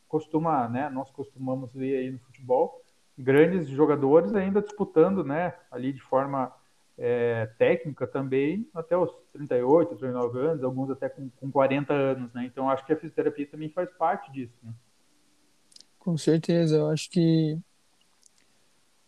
costuma, 0.10 0.68
né? 0.68 0.90
Nós 0.90 1.10
costumamos 1.10 1.72
ver 1.74 2.00
aí 2.00 2.12
no 2.12 2.20
futebol 2.20 2.82
grandes 3.18 3.70
jogadores 3.70 4.36
ainda 4.36 4.62
disputando, 4.62 5.24
né? 5.24 5.54
Ali 5.72 5.94
de 5.94 6.02
forma 6.02 6.54
é, 6.98 7.46
técnica 7.58 8.06
também 8.06 8.68
até 8.74 8.98
os 8.98 9.10
38, 9.32 9.96
39 9.96 10.40
anos, 10.40 10.64
alguns 10.66 10.90
até 10.90 11.08
com, 11.08 11.30
com 11.30 11.50
40 11.50 11.94
anos, 11.94 12.34
né? 12.34 12.44
Então, 12.44 12.70
acho 12.70 12.86
que 12.86 12.92
a 12.92 12.98
fisioterapia 12.98 13.48
também 13.48 13.70
faz 13.70 13.90
parte 13.92 14.30
disso, 14.34 14.58
né? 14.62 14.74
Com 16.10 16.18
certeza, 16.18 16.78
eu 16.78 16.90
acho 16.90 17.08
que 17.08 17.54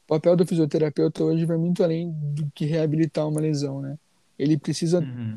o 0.05 0.07
papel 0.07 0.35
do 0.35 0.45
fisioterapeuta 0.45 1.23
hoje 1.23 1.45
vai 1.45 1.57
muito 1.57 1.83
além 1.83 2.11
do 2.11 2.45
que 2.53 2.63
reabilitar 2.63 3.27
uma 3.27 3.41
lesão, 3.41 3.81
né? 3.81 3.97
Ele 4.37 4.55
precisa 4.55 4.99
uhum. 4.99 5.35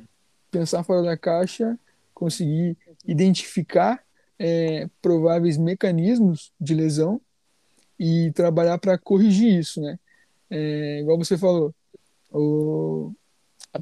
pensar 0.51 0.85
fora 0.85 1.03
da 1.03 1.17
caixa, 1.17 1.79
conseguir 2.13 2.77
identificar 3.07 4.05
é, 4.39 4.87
prováveis 5.01 5.57
mecanismos 5.57 6.53
de 6.61 6.75
lesão 6.75 7.19
e 7.99 8.31
trabalhar 8.33 8.77
para 8.77 8.99
corrigir 8.99 9.59
isso, 9.59 9.81
né? 9.81 9.99
É, 10.51 11.01
igual 11.01 11.17
você 11.17 11.39
falou, 11.39 11.75
o, 12.31 13.11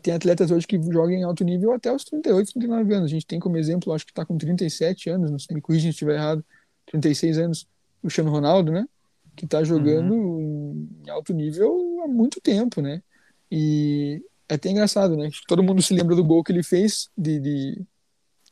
tem 0.00 0.14
atletas 0.14 0.52
hoje 0.52 0.68
que 0.68 0.80
jogam 0.80 1.10
em 1.10 1.24
alto 1.24 1.42
nível 1.42 1.72
até 1.72 1.92
os 1.92 2.04
38, 2.04 2.52
39 2.52 2.94
anos. 2.94 3.10
A 3.10 3.14
gente 3.14 3.26
tem 3.26 3.40
como 3.40 3.56
exemplo, 3.56 3.92
acho 3.92 4.06
que 4.06 4.12
está 4.12 4.24
com 4.24 4.38
37 4.38 5.10
anos, 5.10 5.32
não 5.32 5.56
me 5.56 5.60
corrija 5.60 5.86
se 5.86 5.90
estiver 5.90 6.14
errado, 6.14 6.44
36 6.86 7.38
anos, 7.38 7.66
Cristiano 8.02 8.30
Ronaldo, 8.30 8.72
né? 8.72 8.86
que 9.34 9.44
está 9.44 9.62
jogando 9.64 10.14
uhum. 10.14 10.88
em 11.04 11.10
alto 11.10 11.32
nível 11.32 12.02
há 12.04 12.08
muito 12.08 12.40
tempo, 12.40 12.80
né? 12.80 13.02
E 13.50 14.22
é 14.48 14.54
até 14.54 14.70
engraçado, 14.70 15.16
né? 15.16 15.30
Todo 15.46 15.62
mundo 15.62 15.82
se 15.82 15.94
lembra 15.94 16.14
do 16.14 16.24
gol 16.24 16.44
que 16.44 16.52
ele 16.52 16.62
fez 16.62 17.10
de, 17.16 17.38
de, 17.40 17.82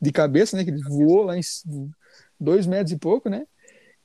de 0.01 0.13
cabeça, 0.13 0.57
né? 0.57 0.65
Que 0.65 0.71
ele 0.71 0.83
voou 0.83 1.25
lá 1.25 1.37
em 1.37 1.43
dois 2.39 2.67
metros 2.67 2.93
e 2.93 2.99
pouco, 2.99 3.29
né? 3.29 3.47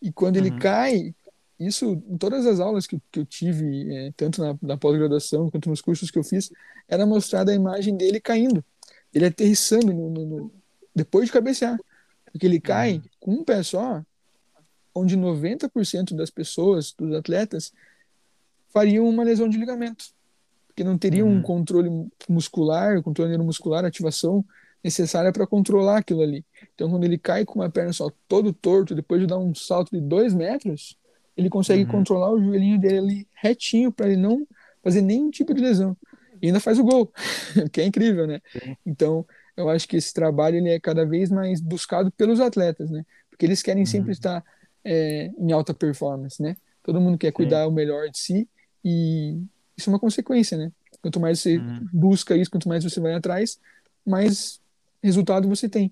E 0.01 0.11
quando 0.11 0.37
uhum. 0.37 0.45
ele 0.45 0.59
cai, 0.59 1.15
isso 1.59 2.03
em 2.07 2.17
todas 2.17 2.45
as 2.45 2.59
aulas 2.59 2.85
que, 2.85 3.01
que 3.11 3.19
eu 3.19 3.25
tive, 3.25 3.93
é, 3.93 4.13
tanto 4.15 4.41
na, 4.41 4.57
na 4.61 4.77
pós-graduação 4.77 5.49
quanto 5.49 5.69
nos 5.69 5.81
cursos 5.81 6.11
que 6.11 6.19
eu 6.19 6.23
fiz, 6.23 6.51
era 6.87 7.05
mostrada 7.05 7.51
a 7.51 7.55
imagem 7.55 7.95
dele 7.95 8.19
caindo, 8.19 8.63
ele 9.13 9.25
aterrissando 9.25 9.93
no, 9.93 10.09
no, 10.09 10.25
no, 10.25 10.51
depois 10.93 11.27
de 11.27 11.31
cabecear, 11.31 11.77
porque 12.31 12.45
ele 12.45 12.59
cai 12.59 12.95
uhum. 12.95 13.01
com 13.19 13.31
um 13.31 13.43
pé 13.43 13.63
só, 13.63 14.03
onde 14.95 15.17
90% 15.17 16.15
das 16.15 16.29
pessoas, 16.29 16.93
dos 16.97 17.13
atletas, 17.13 17.73
fariam 18.69 19.07
uma 19.07 19.23
lesão 19.23 19.49
de 19.49 19.57
ligamento, 19.57 20.05
porque 20.67 20.83
não 20.83 20.97
teriam 20.97 21.27
uhum. 21.27 21.37
um 21.37 21.41
controle 21.41 21.89
muscular, 22.29 23.01
controle 23.03 23.29
neuromuscular, 23.29 23.83
ativação 23.83 24.43
necessária 24.83 25.31
para 25.31 25.47
controlar 25.47 25.97
aquilo 25.97 26.21
ali. 26.21 26.45
Então, 26.73 26.89
quando 26.89 27.03
ele 27.03 27.17
cai 27.17 27.43
com 27.43 27.59
uma 27.59 27.69
perna 27.69 27.91
só 27.91 28.09
todo 28.27 28.53
torto, 28.53 28.93
depois 28.93 29.19
de 29.19 29.27
dar 29.27 29.37
um 29.37 29.53
salto 29.53 29.91
de 29.91 29.99
dois 29.99 30.33
metros, 30.33 30.97
ele 31.35 31.49
consegue 31.49 31.83
uhum. 31.83 31.89
controlar 31.89 32.31
o 32.31 32.41
joelhinho 32.41 32.79
dele 32.79 32.97
ali 32.97 33.27
retinho 33.33 33.91
para 33.91 34.07
ele 34.07 34.17
não 34.17 34.47
fazer 34.83 35.01
nenhum 35.01 35.31
tipo 35.31 35.53
de 35.53 35.61
lesão. 35.61 35.97
E 36.41 36.47
ainda 36.47 36.59
faz 36.59 36.77
o 36.77 36.83
gol, 36.83 37.11
que 37.73 37.81
é 37.81 37.85
incrível, 37.85 38.27
né? 38.27 38.41
Sim. 38.51 38.77
Então, 38.85 39.25
eu 39.57 39.69
acho 39.69 39.87
que 39.87 39.97
esse 39.97 40.13
trabalho 40.13 40.57
ele 40.57 40.69
é 40.69 40.79
cada 40.79 41.05
vez 41.05 41.31
mais 41.31 41.59
buscado 41.59 42.11
pelos 42.11 42.39
atletas, 42.39 42.91
né? 42.91 43.03
Porque 43.29 43.45
eles 43.45 43.63
querem 43.63 43.83
uhum. 43.83 43.87
sempre 43.87 44.11
estar 44.11 44.43
é, 44.85 45.31
em 45.37 45.51
alta 45.51 45.73
performance, 45.73 46.41
né? 46.41 46.55
Todo 46.83 47.01
mundo 47.01 47.17
quer 47.17 47.29
Sim. 47.29 47.33
cuidar 47.33 47.67
o 47.67 47.71
melhor 47.71 48.09
de 48.09 48.19
si 48.19 48.47
e 48.83 49.41
isso 49.75 49.89
é 49.89 49.93
uma 49.93 49.99
consequência, 49.99 50.57
né? 50.57 50.71
Quanto 51.01 51.19
mais 51.19 51.39
você 51.39 51.57
uhum. 51.57 51.87
busca 51.91 52.35
isso, 52.37 52.51
quanto 52.51 52.69
mais 52.69 52.83
você 52.83 52.99
vai 52.99 53.13
atrás, 53.13 53.59
mais 54.05 54.61
resultado 55.03 55.49
você 55.49 55.67
tem. 55.67 55.91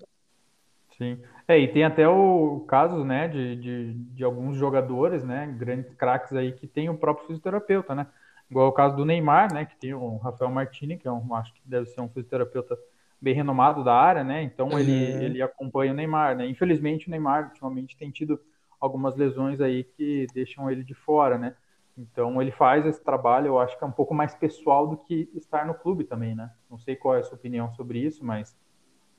Sim. 0.96 1.18
É, 1.46 1.58
e 1.58 1.68
tem 1.68 1.84
até 1.84 2.08
o 2.08 2.60
caso, 2.66 3.04
né, 3.04 3.28
de, 3.28 3.56
de, 3.56 3.92
de 3.92 4.24
alguns 4.24 4.56
jogadores, 4.56 5.22
né, 5.22 5.52
grandes 5.58 5.92
craques 5.94 6.32
aí 6.32 6.52
que 6.52 6.66
tem 6.66 6.88
o 6.88 6.96
próprio 6.96 7.26
fisioterapeuta, 7.26 7.94
né? 7.94 8.06
Igual 8.50 8.68
o 8.68 8.72
caso 8.72 8.96
do 8.96 9.04
Neymar, 9.04 9.52
né, 9.52 9.64
que 9.64 9.76
tem 9.76 9.92
o 9.92 10.16
Rafael 10.16 10.50
Martini, 10.50 10.96
que 10.96 11.06
é 11.06 11.12
um, 11.12 11.34
acho 11.34 11.52
que 11.52 11.60
deve 11.64 11.86
ser 11.86 12.00
um 12.00 12.08
fisioterapeuta 12.08 12.78
bem 13.20 13.34
renomado 13.34 13.82
da 13.82 13.94
área, 13.94 14.24
né? 14.24 14.42
Então 14.42 14.68
uhum. 14.68 14.78
ele, 14.78 14.92
ele 15.24 15.42
acompanha 15.42 15.92
o 15.92 15.94
Neymar, 15.94 16.36
né? 16.36 16.46
Infelizmente 16.46 17.08
o 17.08 17.10
Neymar 17.10 17.48
ultimamente 17.48 17.96
tem 17.96 18.10
tido 18.10 18.40
algumas 18.84 19.16
lesões 19.16 19.60
aí 19.60 19.84
que 19.84 20.26
deixam 20.34 20.70
ele 20.70 20.84
de 20.84 20.94
fora, 20.94 21.38
né? 21.38 21.54
Então 21.96 22.40
ele 22.42 22.50
faz 22.50 22.84
esse 22.86 23.02
trabalho, 23.02 23.48
eu 23.48 23.58
acho 23.58 23.78
que 23.78 23.84
é 23.84 23.86
um 23.86 23.92
pouco 23.92 24.12
mais 24.12 24.34
pessoal 24.34 24.86
do 24.86 24.96
que 24.96 25.30
estar 25.34 25.66
no 25.66 25.74
clube 25.74 26.04
também, 26.04 26.34
né? 26.34 26.50
Não 26.68 26.78
sei 26.78 26.96
qual 26.96 27.16
é 27.16 27.20
a 27.20 27.22
sua 27.22 27.36
opinião 27.36 27.72
sobre 27.74 28.00
isso, 28.00 28.24
mas 28.24 28.56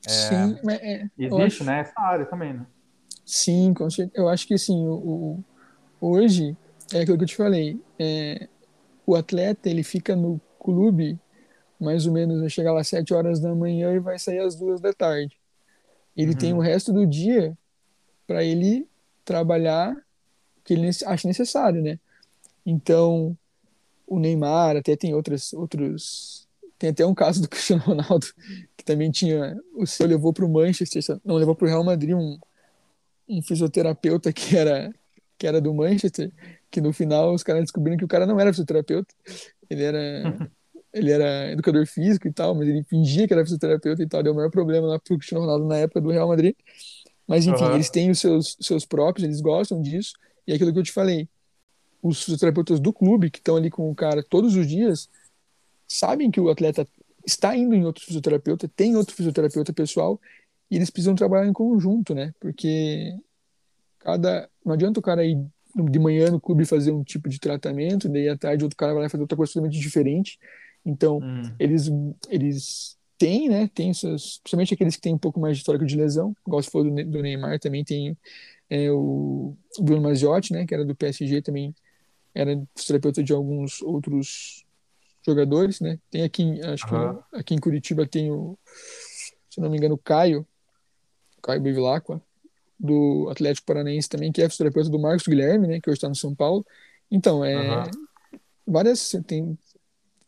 é, 0.05 0.09
Sim, 0.09 0.59
é, 0.69 1.09
existe, 1.17 1.61
acho... 1.61 1.63
né? 1.63 1.79
Essa 1.79 1.99
área 1.99 2.25
também, 2.25 2.53
né? 2.53 2.65
Sim, 3.25 3.73
com 3.73 3.89
certeza. 3.89 4.21
Eu 4.21 4.29
acho 4.29 4.45
que 4.45 4.53
assim, 4.53 4.85
o, 4.87 4.93
o, 4.93 5.43
hoje 5.99 6.55
é 6.93 7.01
aquilo 7.01 7.17
que 7.17 7.23
eu 7.23 7.27
te 7.27 7.35
falei. 7.35 7.81
É, 7.97 8.47
o 9.05 9.15
atleta 9.15 9.69
ele 9.69 9.83
fica 9.83 10.15
no 10.15 10.39
clube 10.59 11.19
mais 11.79 12.05
ou 12.07 12.13
menos, 12.13 12.39
vai 12.39 12.49
chegar 12.49 12.71
lá 12.71 12.81
às 12.81 12.87
7 12.87 13.13
horas 13.13 13.39
da 13.39 13.53
manhã 13.53 13.93
e 13.93 13.99
vai 13.99 14.17
sair 14.17 14.39
às 14.39 14.55
duas 14.55 14.79
da 14.79 14.93
tarde. 14.93 15.37
Ele 16.15 16.31
uhum. 16.31 16.37
tem 16.37 16.53
o 16.53 16.59
resto 16.59 16.93
do 16.93 17.05
dia 17.05 17.57
para 18.25 18.43
ele 18.43 18.87
trabalhar 19.25 19.91
o 19.93 20.61
que 20.63 20.73
ele 20.73 20.87
acha 20.87 21.27
necessário, 21.27 21.81
né? 21.81 21.99
Então, 22.65 23.37
o 24.07 24.19
Neymar, 24.19 24.77
até 24.77 24.95
tem 24.95 25.13
outras, 25.13 25.51
outros. 25.53 26.47
Tem 26.77 26.89
até 26.89 27.05
um 27.05 27.13
caso 27.13 27.41
do 27.41 27.49
Cristiano 27.49 27.81
Ronaldo, 27.83 28.27
que 28.77 28.85
também 28.85 29.11
tinha. 29.11 29.57
O 29.75 29.85
seu 29.85 30.07
levou 30.07 30.31
para 30.31 30.45
o 30.45 30.49
Manchester, 30.49 31.19
não, 31.25 31.35
levou 31.35 31.55
para 31.55 31.65
o 31.65 31.69
Real 31.69 31.83
Madrid 31.83 32.15
um, 32.15 32.37
um 33.27 33.41
fisioterapeuta 33.41 34.31
que 34.31 34.55
era, 34.55 34.93
que 35.37 35.47
era 35.47 35.59
do 35.59 35.73
Manchester, 35.73 36.31
que 36.71 36.79
no 36.79 36.93
final 36.93 37.33
os 37.33 37.43
caras 37.43 37.63
descobriram 37.63 37.97
que 37.97 38.05
o 38.05 38.07
cara 38.07 38.25
não 38.25 38.39
era 38.39 38.51
fisioterapeuta, 38.51 39.13
ele 39.69 39.83
era. 39.83 40.49
ele 40.95 41.11
era 41.11 41.51
educador 41.51 41.85
físico 41.85 42.25
e 42.25 42.31
tal, 42.31 42.55
mas 42.55 42.69
ele 42.69 42.81
fingia 42.85 43.27
que 43.27 43.33
era 43.33 43.43
fisioterapeuta 43.43 44.01
e 44.01 44.07
tal, 44.07 44.23
deu 44.23 44.31
o 44.31 44.35
maior 44.35 44.49
problema 44.49 44.87
lá 44.87 44.97
pro 44.97 45.17
Cristiano 45.17 45.43
Ronaldo 45.43 45.65
na 45.67 45.75
época 45.75 45.99
do 45.99 46.09
Real 46.09 46.29
Madrid. 46.29 46.55
Mas, 47.27 47.45
enfim, 47.45 47.63
uhum. 47.63 47.75
eles 47.75 47.89
têm 47.89 48.11
os 48.11 48.19
seus, 48.19 48.57
seus 48.61 48.85
próprios, 48.85 49.25
eles 49.25 49.41
gostam 49.41 49.81
disso. 49.81 50.13
E 50.47 50.51
é 50.51 50.55
aquilo 50.55 50.71
que 50.71 50.79
eu 50.79 50.83
te 50.83 50.91
falei, 50.91 51.27
os 52.01 52.23
fisioterapeutas 52.23 52.79
do 52.79 52.93
clube, 52.93 53.31
que 53.31 53.39
estão 53.39 53.55
ali 53.55 53.69
com 53.69 53.89
o 53.89 53.95
cara 53.95 54.23
todos 54.23 54.55
os 54.55 54.67
dias, 54.67 55.09
sabem 55.87 56.29
que 56.29 56.39
o 56.39 56.49
atleta 56.49 56.87
está 57.25 57.55
indo 57.55 57.73
em 57.73 57.83
outro 57.83 58.05
fisioterapeuta, 58.05 58.69
tem 58.75 58.95
outro 58.95 59.15
fisioterapeuta 59.15 59.73
pessoal, 59.73 60.21
e 60.69 60.75
eles 60.75 60.89
precisam 60.89 61.15
trabalhar 61.15 61.47
em 61.47 61.53
conjunto, 61.53 62.13
né? 62.13 62.33
Porque 62.39 63.15
cada 63.99 64.47
não 64.63 64.73
adianta 64.73 64.99
o 64.99 65.03
cara 65.03 65.25
ir 65.25 65.43
de 65.75 65.99
manhã 65.99 66.31
no 66.31 66.39
clube 66.39 66.65
fazer 66.65 66.91
um 66.91 67.03
tipo 67.03 67.27
de 67.27 67.39
tratamento, 67.39 68.07
daí 68.07 68.29
à 68.29 68.37
tarde 68.37 68.63
outro 68.63 68.77
cara 68.77 68.93
vai 68.93 69.03
lá 69.03 69.09
fazer 69.09 69.23
outra 69.23 69.35
coisa 69.35 69.53
totalmente 69.53 69.79
diferente. 69.79 70.39
Então, 70.85 71.17
hum. 71.17 71.51
eles 71.59 71.89
eles 72.29 72.97
tem, 73.17 73.49
né? 73.49 73.69
Tem 73.73 73.93
seus, 73.93 74.39
principalmente 74.39 74.73
aqueles 74.73 74.95
que 74.95 75.01
têm 75.01 75.13
um 75.13 75.17
pouco 75.17 75.39
mais 75.39 75.57
de 75.57 75.61
histórico 75.61 75.85
de 75.85 75.95
lesão, 75.95 76.35
igual 76.45 76.61
se 76.61 76.69
for 76.69 76.83
do, 76.83 76.91
do 76.91 77.21
Neymar, 77.21 77.59
também 77.59 77.83
tem 77.83 78.17
é, 78.69 78.91
o, 78.91 79.55
Bruno 79.79 80.01
Maziotti, 80.01 80.53
né? 80.53 80.65
Que 80.65 80.73
era 80.73 80.85
do 80.85 80.95
PSG 80.95 81.41
também 81.41 81.73
era 82.33 82.51
fisioterapeuta 82.75 83.23
de 83.23 83.31
alguns 83.31 83.81
outros 83.81 84.65
jogadores, 85.25 85.79
né? 85.79 85.97
Tem 86.11 86.23
aqui, 86.23 86.61
acho 86.63 86.85
Aham. 86.87 87.23
que 87.31 87.37
aqui 87.37 87.53
em 87.55 87.59
Curitiba 87.59 88.05
tem 88.05 88.29
o, 88.29 88.57
se 89.49 89.61
não 89.61 89.69
me 89.69 89.77
engano, 89.77 89.95
o 89.95 89.97
Caio, 89.97 90.45
Caio 91.41 91.61
Bevilacqua, 91.61 92.21
do 92.77 93.29
Atlético 93.31 93.65
Paranaense 93.65 94.09
também, 94.09 94.31
que 94.33 94.41
é 94.41 94.49
fisioterapeuta 94.49 94.89
do 94.89 94.99
Marcos 94.99 95.25
Guilherme, 95.25 95.67
né? 95.67 95.79
Que 95.79 95.89
hoje 95.89 95.97
está 95.97 96.09
no 96.09 96.15
São 96.15 96.35
Paulo. 96.35 96.65
Então, 97.09 97.43
é 97.45 97.55
Aham. 97.55 97.91
várias, 98.67 99.15
tem 99.25 99.57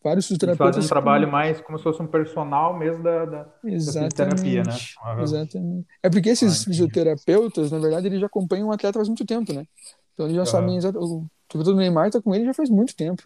vários 0.07 0.25
Eles 0.25 0.27
fisioterapeutas. 0.27 0.75
fazem 0.75 0.85
um 0.85 0.89
trabalho 0.89 1.31
mais 1.31 1.59
como 1.61 1.77
se 1.77 1.83
fosse 1.83 2.01
um 2.01 2.07
personal 2.07 2.77
mesmo 2.77 3.03
da, 3.03 3.25
da, 3.25 3.45
fisioterapia, 3.61 4.63
né? 4.63 4.71
Exatamente. 4.71 5.21
Exatamente. 5.21 5.87
É 6.03 6.09
porque 6.09 6.29
esses 6.29 6.61
Ah, 6.61 6.65
fisioterapeutas, 6.65 7.71
na 7.71 7.79
verdade, 7.79 8.07
eles 8.07 8.19
já 8.19 8.27
acompanham 8.27 8.67
o 8.67 8.71
atleta 8.71 8.99
faz 8.99 9.07
muito 9.07 9.25
tempo, 9.25 9.51
né? 9.53 9.65
Então 10.13 10.25
eles 10.25 10.35
já 10.35 10.43
Aham. 10.43 10.51
sabem 10.51 10.77
exatamente. 10.77 11.11
O 11.55 11.73
Neymar 11.75 12.11
tá 12.11 12.21
com 12.21 12.33
ele 12.35 12.45
já 12.45 12.53
faz 12.53 12.69
muito 12.69 12.95
tempo. 12.95 13.23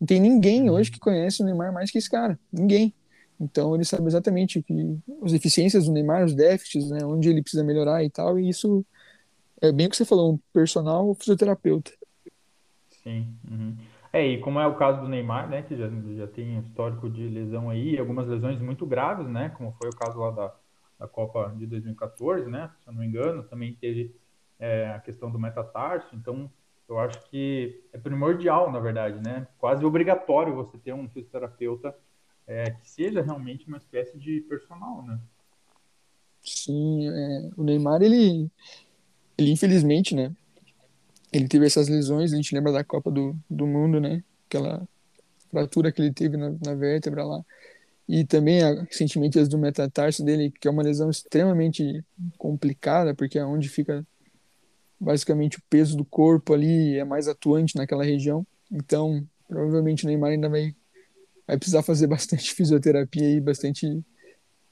Não 0.00 0.06
tem 0.06 0.20
ninguém 0.20 0.68
Uhum. 0.68 0.76
hoje 0.76 0.90
que 0.90 0.98
conhece 0.98 1.42
o 1.42 1.44
Neymar 1.44 1.72
mais 1.72 1.90
que 1.90 1.98
esse 1.98 2.10
cara. 2.10 2.38
Ninguém. 2.52 2.94
Então 3.40 3.74
ele 3.74 3.84
sabe 3.84 4.06
exatamente 4.06 4.62
que, 4.62 4.98
as 5.22 5.32
deficiências 5.32 5.86
do 5.86 5.92
Neymar, 5.92 6.24
os 6.24 6.34
déficits, 6.34 6.90
né? 6.90 7.04
Onde 7.04 7.28
ele 7.28 7.42
precisa 7.42 7.64
melhorar 7.64 8.02
e 8.04 8.10
tal. 8.10 8.38
E 8.38 8.48
isso 8.48 8.84
é 9.60 9.70
bem 9.72 9.86
o 9.86 9.90
que 9.90 9.96
você 9.96 10.04
falou, 10.04 10.34
um 10.34 10.38
personal 10.52 11.14
fisioterapeuta. 11.14 11.92
Sim. 13.02 13.36
uhum. 13.50 13.76
É, 14.12 14.26
e 14.26 14.38
como 14.40 14.60
é 14.60 14.66
o 14.66 14.76
caso 14.76 15.00
do 15.00 15.08
Neymar, 15.08 15.48
né, 15.48 15.62
que 15.62 15.74
já, 15.74 15.88
já 15.88 16.26
tem 16.26 16.58
histórico 16.58 17.08
de 17.08 17.26
lesão 17.28 17.70
aí, 17.70 17.98
algumas 17.98 18.28
lesões 18.28 18.60
muito 18.60 18.84
graves, 18.84 19.26
né, 19.26 19.48
como 19.56 19.72
foi 19.72 19.88
o 19.88 19.96
caso 19.96 20.18
lá 20.18 20.30
da, 20.30 20.54
da 20.98 21.08
Copa 21.08 21.54
de 21.56 21.66
2014, 21.66 22.46
né, 22.50 22.70
se 22.82 22.88
eu 22.88 22.92
não 22.92 23.00
me 23.00 23.06
engano, 23.06 23.42
também 23.44 23.74
teve 23.74 24.14
é, 24.58 24.90
a 24.90 25.00
questão 25.00 25.30
do 25.30 25.38
metatarso, 25.38 26.14
então 26.14 26.50
eu 26.86 26.98
acho 26.98 27.22
que 27.30 27.82
é 27.90 27.96
primordial, 27.96 28.70
na 28.70 28.80
verdade, 28.80 29.18
né, 29.24 29.46
quase 29.56 29.82
obrigatório 29.82 30.54
você 30.54 30.76
ter 30.76 30.92
um 30.92 31.08
fisioterapeuta 31.08 31.96
é, 32.46 32.70
que 32.70 32.90
seja 32.90 33.22
realmente 33.22 33.66
uma 33.66 33.78
espécie 33.78 34.18
de 34.18 34.42
personal, 34.42 35.02
né. 35.04 35.18
Sim, 36.42 37.08
é, 37.08 37.50
o 37.56 37.62
Neymar, 37.62 38.02
ele, 38.02 38.50
ele 39.38 39.52
infelizmente, 39.52 40.14
né? 40.14 40.34
Ele 41.32 41.48
teve 41.48 41.66
essas 41.66 41.88
lesões, 41.88 42.32
a 42.32 42.36
gente 42.36 42.54
lembra 42.54 42.72
da 42.72 42.84
Copa 42.84 43.10
do, 43.10 43.34
do 43.48 43.66
Mundo, 43.66 44.00
né? 44.00 44.22
Aquela 44.46 44.86
fratura 45.50 45.90
que 45.90 46.00
ele 46.00 46.12
teve 46.12 46.36
na, 46.36 46.50
na 46.64 46.74
vértebra 46.74 47.24
lá. 47.24 47.44
E 48.08 48.24
também, 48.24 48.62
a, 48.62 48.82
recentemente, 48.82 49.38
as 49.38 49.48
do 49.48 49.56
metatarso 49.56 50.24
dele, 50.24 50.50
que 50.50 50.68
é 50.68 50.70
uma 50.70 50.82
lesão 50.82 51.08
extremamente 51.08 52.04
complicada, 52.36 53.14
porque 53.14 53.38
é 53.38 53.44
onde 53.44 53.68
fica 53.68 54.06
basicamente 55.00 55.58
o 55.58 55.62
peso 55.68 55.96
do 55.96 56.04
corpo 56.04 56.52
ali, 56.52 56.98
é 56.98 57.04
mais 57.04 57.28
atuante 57.28 57.76
naquela 57.76 58.04
região. 58.04 58.46
Então, 58.70 59.26
provavelmente 59.48 60.04
o 60.04 60.08
Neymar 60.08 60.30
ainda 60.30 60.48
vai, 60.48 60.74
vai 61.46 61.56
precisar 61.56 61.82
fazer 61.82 62.06
bastante 62.08 62.54
fisioterapia 62.54 63.30
e 63.30 63.40
bastante 63.40 64.02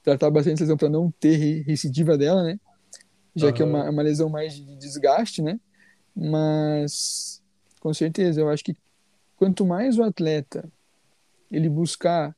tratar 0.03 0.29
bastante 0.29 0.61
lesão 0.61 0.77
para 0.77 0.89
não 0.89 1.11
ter 1.19 1.35
re- 1.35 1.61
recidiva 1.61 2.17
dela, 2.17 2.43
né? 2.43 2.59
Já 3.35 3.51
que 3.51 3.61
é 3.61 3.65
uma, 3.65 3.85
é 3.85 3.89
uma 3.89 4.01
lesão 4.01 4.29
mais 4.29 4.53
de 4.53 4.75
desgaste, 4.75 5.41
né? 5.41 5.59
Mas 6.15 7.41
com 7.79 7.93
certeza, 7.93 8.41
eu 8.41 8.49
acho 8.49 8.63
que 8.63 8.75
quanto 9.35 9.65
mais 9.65 9.97
o 9.97 10.03
atleta 10.03 10.71
ele 11.49 11.67
buscar 11.69 12.35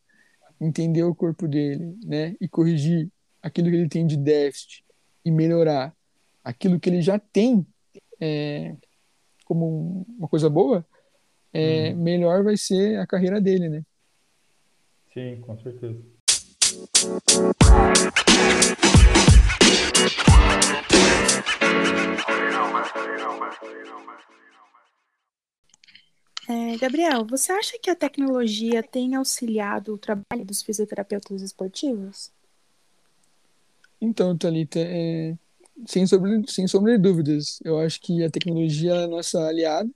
entender 0.59 1.03
o 1.03 1.13
corpo 1.13 1.47
dele, 1.47 1.97
né, 2.05 2.35
e 2.39 2.47
corrigir 2.47 3.09
aquilo 3.41 3.69
que 3.69 3.75
ele 3.75 3.89
tem 3.89 4.07
de 4.07 4.15
déficit 4.15 4.85
e 5.25 5.31
melhorar 5.31 5.93
aquilo 6.43 6.79
que 6.79 6.89
ele 6.89 7.01
já 7.01 7.19
tem 7.19 7.65
é, 8.21 8.75
como 9.43 9.65
um- 9.67 10.05
uma 10.19 10.27
coisa 10.29 10.49
boa, 10.49 10.85
é, 11.51 11.91
Uhum. 11.91 11.97
melhor 12.03 12.43
vai 12.43 12.55
ser 12.55 12.97
a 12.99 13.05
carreira 13.05 13.41
dele, 13.41 13.67
né? 13.67 13.83
Sim, 15.13 15.41
com 15.41 15.57
certeza. 15.59 16.01
É, 26.49 26.77
Gabriel, 26.77 27.25
você 27.25 27.51
acha 27.51 27.79
que 27.79 27.89
a 27.89 27.95
tecnologia 27.95 28.83
tem 28.83 29.15
auxiliado 29.15 29.93
o 29.93 29.97
trabalho 29.97 30.45
dos 30.45 30.61
fisioterapeutas 30.61 31.41
esportivos? 31.41 32.31
Então, 34.01 34.37
Thalita, 34.37 34.79
é, 34.79 35.35
sem, 35.85 36.05
sombra, 36.05 36.41
sem 36.47 36.67
sombra 36.67 36.97
de 36.97 37.01
dúvidas, 37.01 37.59
eu 37.63 37.79
acho 37.79 38.01
que 38.01 38.23
a 38.23 38.29
tecnologia 38.29 38.93
é 38.93 39.03
a 39.05 39.07
nossa 39.07 39.39
aliada, 39.47 39.89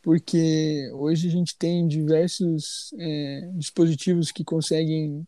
porque 0.00 0.90
hoje 0.94 1.28
a 1.28 1.30
gente 1.30 1.56
tem 1.56 1.86
diversos 1.86 2.94
é, 2.98 3.50
dispositivos 3.54 4.32
que 4.32 4.42
conseguem 4.42 5.26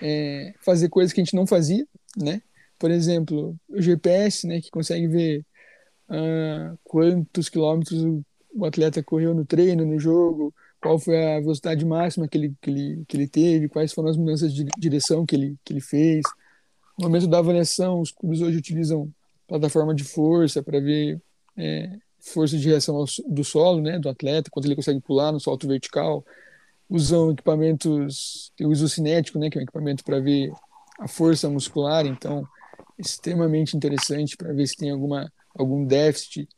é, 0.00 0.54
fazer 0.60 0.88
coisas 0.88 1.12
que 1.12 1.20
a 1.20 1.24
gente 1.24 1.36
não 1.36 1.46
fazia, 1.46 1.86
né? 2.16 2.42
Por 2.78 2.90
exemplo, 2.90 3.56
o 3.68 3.82
GPS, 3.82 4.46
né, 4.46 4.60
que 4.60 4.70
consegue 4.70 5.08
ver 5.08 5.44
ah, 6.08 6.74
quantos 6.84 7.48
quilômetros 7.48 8.02
o, 8.02 8.24
o 8.54 8.64
atleta 8.64 9.02
correu 9.02 9.34
no 9.34 9.44
treino, 9.44 9.84
no 9.84 9.98
jogo, 9.98 10.54
qual 10.80 10.98
foi 10.98 11.36
a 11.36 11.40
velocidade 11.40 11.84
máxima 11.84 12.28
que 12.28 12.38
ele, 12.38 12.54
que 12.60 12.70
ele, 12.70 13.04
que 13.06 13.16
ele 13.16 13.28
teve, 13.28 13.68
quais 13.68 13.92
foram 13.92 14.08
as 14.08 14.16
mudanças 14.16 14.54
de 14.54 14.66
direção 14.78 15.26
que 15.26 15.36
ele, 15.36 15.56
que 15.64 15.72
ele 15.72 15.80
fez. 15.80 16.22
No 16.98 17.06
momento 17.06 17.26
da 17.26 17.38
avaliação, 17.38 18.00
os 18.00 18.10
clubes 18.10 18.40
hoje 18.40 18.58
utilizam 18.58 19.12
plataforma 19.46 19.94
de 19.94 20.04
força 20.04 20.62
para 20.62 20.80
ver 20.80 21.20
é, 21.56 21.90
força 22.20 22.56
de 22.56 22.68
reação 22.68 22.96
ao, 22.96 23.04
do 23.28 23.44
solo, 23.44 23.80
né, 23.82 23.98
do 23.98 24.08
atleta, 24.08 24.50
quanto 24.50 24.66
ele 24.66 24.76
consegue 24.76 25.00
pular 25.00 25.32
no 25.32 25.40
salto 25.40 25.66
vertical. 25.66 26.24
Usam 26.88 27.32
equipamentos, 27.32 28.52
tem 28.56 28.66
o 28.66 28.72
isocinético, 28.72 29.38
né, 29.38 29.50
que 29.50 29.58
é 29.58 29.60
um 29.60 29.64
equipamento 29.64 30.02
para 30.02 30.20
ver 30.20 30.50
a 30.98 31.06
força 31.06 31.48
muscular, 31.48 32.06
então 32.06 32.46
extremamente 32.98 33.76
interessante 33.76 34.36
para 34.36 34.52
ver 34.52 34.66
se 34.66 34.76
tem 34.76 34.90
alguma 34.90 35.32
algum 35.54 35.84
déficit 35.84 36.48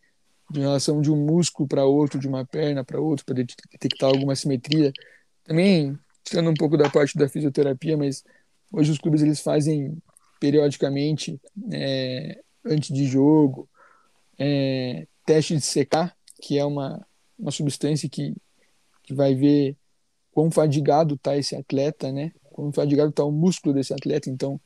de 0.51 0.61
relação 0.61 1.01
de 1.01 1.11
um 1.11 1.17
músculo 1.17 1.69
para 1.69 1.85
outro, 1.85 2.19
de 2.19 2.29
uma 2.29 2.45
perna 2.45 2.85
para 2.85 3.01
outro, 3.01 3.25
para 3.25 3.35
detectar 3.35 4.11
alguma 4.11 4.35
simetria. 4.35 4.93
Também 5.45 5.99
tirando 6.25 6.51
um 6.51 6.55
pouco 6.55 6.77
da 6.77 6.91
parte 6.91 7.17
da 7.17 7.29
fisioterapia, 7.29 7.97
mas 7.97 8.25
hoje 8.73 8.91
os 8.91 8.99
clubes 8.99 9.23
eles 9.23 9.41
fazem 9.41 9.97
periodicamente 10.41 11.41
é, 11.73 12.41
antes 12.65 12.95
de 12.95 13.07
jogo 13.07 13.69
é, 14.39 15.07
teste 15.25 15.55
de 15.55 15.61
secar, 15.61 16.17
que 16.41 16.59
é 16.59 16.65
uma, 16.65 17.07
uma 17.39 17.51
substância 17.51 18.09
que, 18.09 18.35
que 19.03 19.15
vai 19.15 19.35
ver 19.35 19.77
quão 20.41 20.51
fadigado 20.51 21.17
está 21.17 21.37
esse 21.37 21.55
atleta, 21.55 22.11
né? 22.11 22.33
Quão 22.51 22.73
fadigado 22.73 23.11
está 23.11 23.23
o 23.23 23.31
músculo 23.31 23.75
desse 23.75 23.93
atleta. 23.93 24.31
Então, 24.31 24.59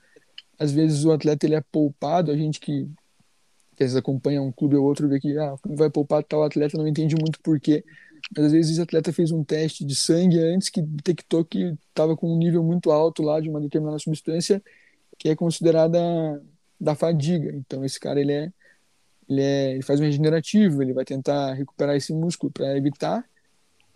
às 0.57 0.71
vezes 0.71 1.05
o 1.05 1.11
atleta 1.11 1.47
ele 1.47 1.57
é 1.57 1.61
poupado, 1.61 2.31
a 2.31 2.37
gente 2.37 2.61
que, 2.61 2.85
que 3.75 3.83
às 3.83 3.91
vezes 3.91 3.97
acompanha 3.97 4.41
um 4.41 4.53
clube 4.53 4.77
ou 4.77 4.85
outro 4.85 5.09
vê 5.09 5.19
que 5.19 5.37
ah, 5.37 5.57
vai 5.67 5.91
poupar 5.91 6.23
tal 6.23 6.45
atleta, 6.45 6.79
não 6.79 6.87
entende 6.87 7.17
muito 7.21 7.41
porquê. 7.41 7.85
Mas 8.37 8.47
às 8.47 8.53
vezes 8.53 8.71
esse 8.73 8.81
atleta 8.81 9.13
fez 9.13 9.33
um 9.33 9.43
teste 9.43 9.85
de 9.85 9.97
sangue 9.97 10.39
antes 10.39 10.71
que 10.71 10.81
detectou 10.81 11.45
que 11.45 11.77
estava 11.89 12.17
com 12.17 12.33
um 12.33 12.39
nível 12.39 12.63
muito 12.63 12.93
alto 12.93 13.21
lá 13.25 13.41
de 13.41 13.51
uma 13.51 13.61
determinada 13.61 13.99
substância 13.99 14.63
que 15.19 15.29
é 15.29 15.35
considerada 15.35 15.99
da 16.81 16.95
fadiga. 16.95 17.53
Então 17.53 17.85
esse 17.85 17.99
cara 17.99 18.21
ele 18.21 18.33
é 18.33 18.53
ele, 19.29 19.41
é, 19.41 19.73
ele 19.73 19.83
faz 19.83 19.99
um 19.99 20.05
regenerativo, 20.05 20.83
ele 20.83 20.93
vai 20.93 21.05
tentar 21.05 21.55
recuperar 21.55 21.97
esse 21.97 22.13
músculo 22.13 22.53
para 22.53 22.77
evitar 22.77 23.25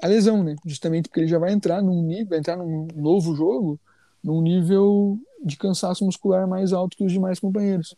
a 0.00 0.06
lesão, 0.06 0.42
né? 0.42 0.56
Justamente 0.64 1.08
porque 1.08 1.20
ele 1.20 1.28
já 1.28 1.38
vai 1.38 1.52
entrar 1.52 1.82
num 1.82 2.02
nível, 2.02 2.28
vai 2.28 2.38
entrar 2.38 2.56
num 2.56 2.86
novo 2.94 3.34
jogo, 3.34 3.80
num 4.22 4.40
nível 4.40 5.18
de 5.44 5.56
cansaço 5.56 6.04
muscular 6.04 6.46
mais 6.46 6.72
alto 6.72 6.96
que 6.96 7.04
os 7.04 7.12
demais 7.12 7.38
companheiros. 7.38 7.96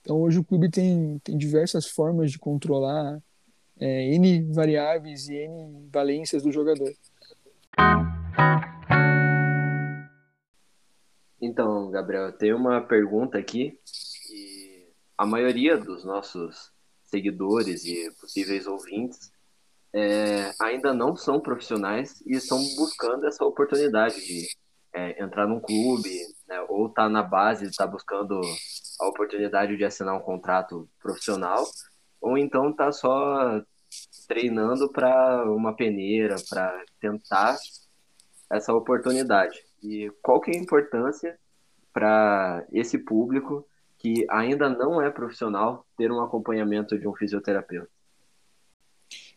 Então 0.00 0.20
hoje 0.20 0.38
o 0.38 0.44
clube 0.44 0.70
tem, 0.70 1.18
tem 1.22 1.36
diversas 1.36 1.86
formas 1.86 2.30
de 2.30 2.38
controlar 2.38 3.22
é, 3.78 4.14
N 4.14 4.42
variáveis 4.52 5.28
e 5.28 5.34
N 5.34 5.88
valências 5.92 6.42
do 6.42 6.52
jogador. 6.52 6.92
Então, 11.40 11.90
Gabriel, 11.90 12.32
tenho 12.32 12.56
uma 12.56 12.80
pergunta 12.80 13.36
aqui 13.36 13.76
que 14.28 14.88
a 15.18 15.26
maioria 15.26 15.76
dos 15.76 16.04
nossos 16.04 16.70
seguidores 17.02 17.84
e 17.84 18.10
possíveis 18.20 18.66
ouvintes 18.66 19.31
é, 19.94 20.52
ainda 20.60 20.94
não 20.94 21.14
são 21.14 21.40
profissionais 21.40 22.22
e 22.26 22.34
estão 22.34 22.58
buscando 22.76 23.26
essa 23.26 23.44
oportunidade 23.44 24.14
de 24.20 24.46
é, 24.94 25.22
entrar 25.22 25.46
num 25.46 25.60
clube 25.60 26.10
né, 26.48 26.64
ou 26.68 26.88
tá 26.88 27.08
na 27.08 27.22
base, 27.22 27.66
estar 27.66 27.86
tá 27.86 27.90
buscando 27.90 28.40
a 29.00 29.08
oportunidade 29.08 29.76
de 29.76 29.84
assinar 29.84 30.14
um 30.16 30.20
contrato 30.20 30.88
profissional 31.00 31.64
ou 32.20 32.38
então 32.38 32.70
está 32.70 32.92
só 32.92 33.60
treinando 34.26 34.90
para 34.90 35.44
uma 35.50 35.74
peneira, 35.74 36.36
para 36.48 36.84
tentar 37.00 37.56
essa 38.50 38.72
oportunidade. 38.72 39.58
E 39.82 40.10
qual 40.22 40.40
que 40.40 40.50
é 40.50 40.54
a 40.54 40.60
importância 40.60 41.38
para 41.92 42.64
esse 42.72 42.98
público 42.98 43.66
que 43.98 44.26
ainda 44.30 44.68
não 44.68 45.02
é 45.02 45.10
profissional 45.10 45.86
ter 45.96 46.10
um 46.10 46.22
acompanhamento 46.22 46.98
de 46.98 47.06
um 47.06 47.14
fisioterapeuta? 47.14 47.90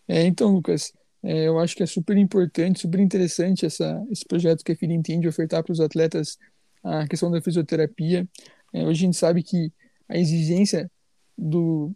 É, 0.08 0.24
então, 0.26 0.54
Lucas, 0.54 0.94
É, 1.28 1.48
eu 1.48 1.58
acho 1.60 1.76
que 1.76 1.82
é 1.82 1.88
super 1.88 2.15
importante, 2.18 2.82
super 2.82 3.00
interessante 3.00 3.65
essa, 3.65 4.00
esse 4.12 4.24
projeto 4.24 4.63
que 4.63 4.72
a 4.72 4.76
FIDA 4.76 4.94
entende 4.94 5.28
ofertar 5.28 5.63
para 5.63 5.74
os 5.74 5.80
atletas 5.80 6.38
a 6.84 7.08
questão 7.08 7.32
da 7.32 7.41
fisioterapia. 7.41 8.28
É, 8.72 8.84
hoje 8.86 9.04
a 9.04 9.06
gente 9.08 9.18
sabe 9.18 9.41
que 9.41 9.74
a 10.08 10.18
exigência 10.20 10.88
do 11.36 11.91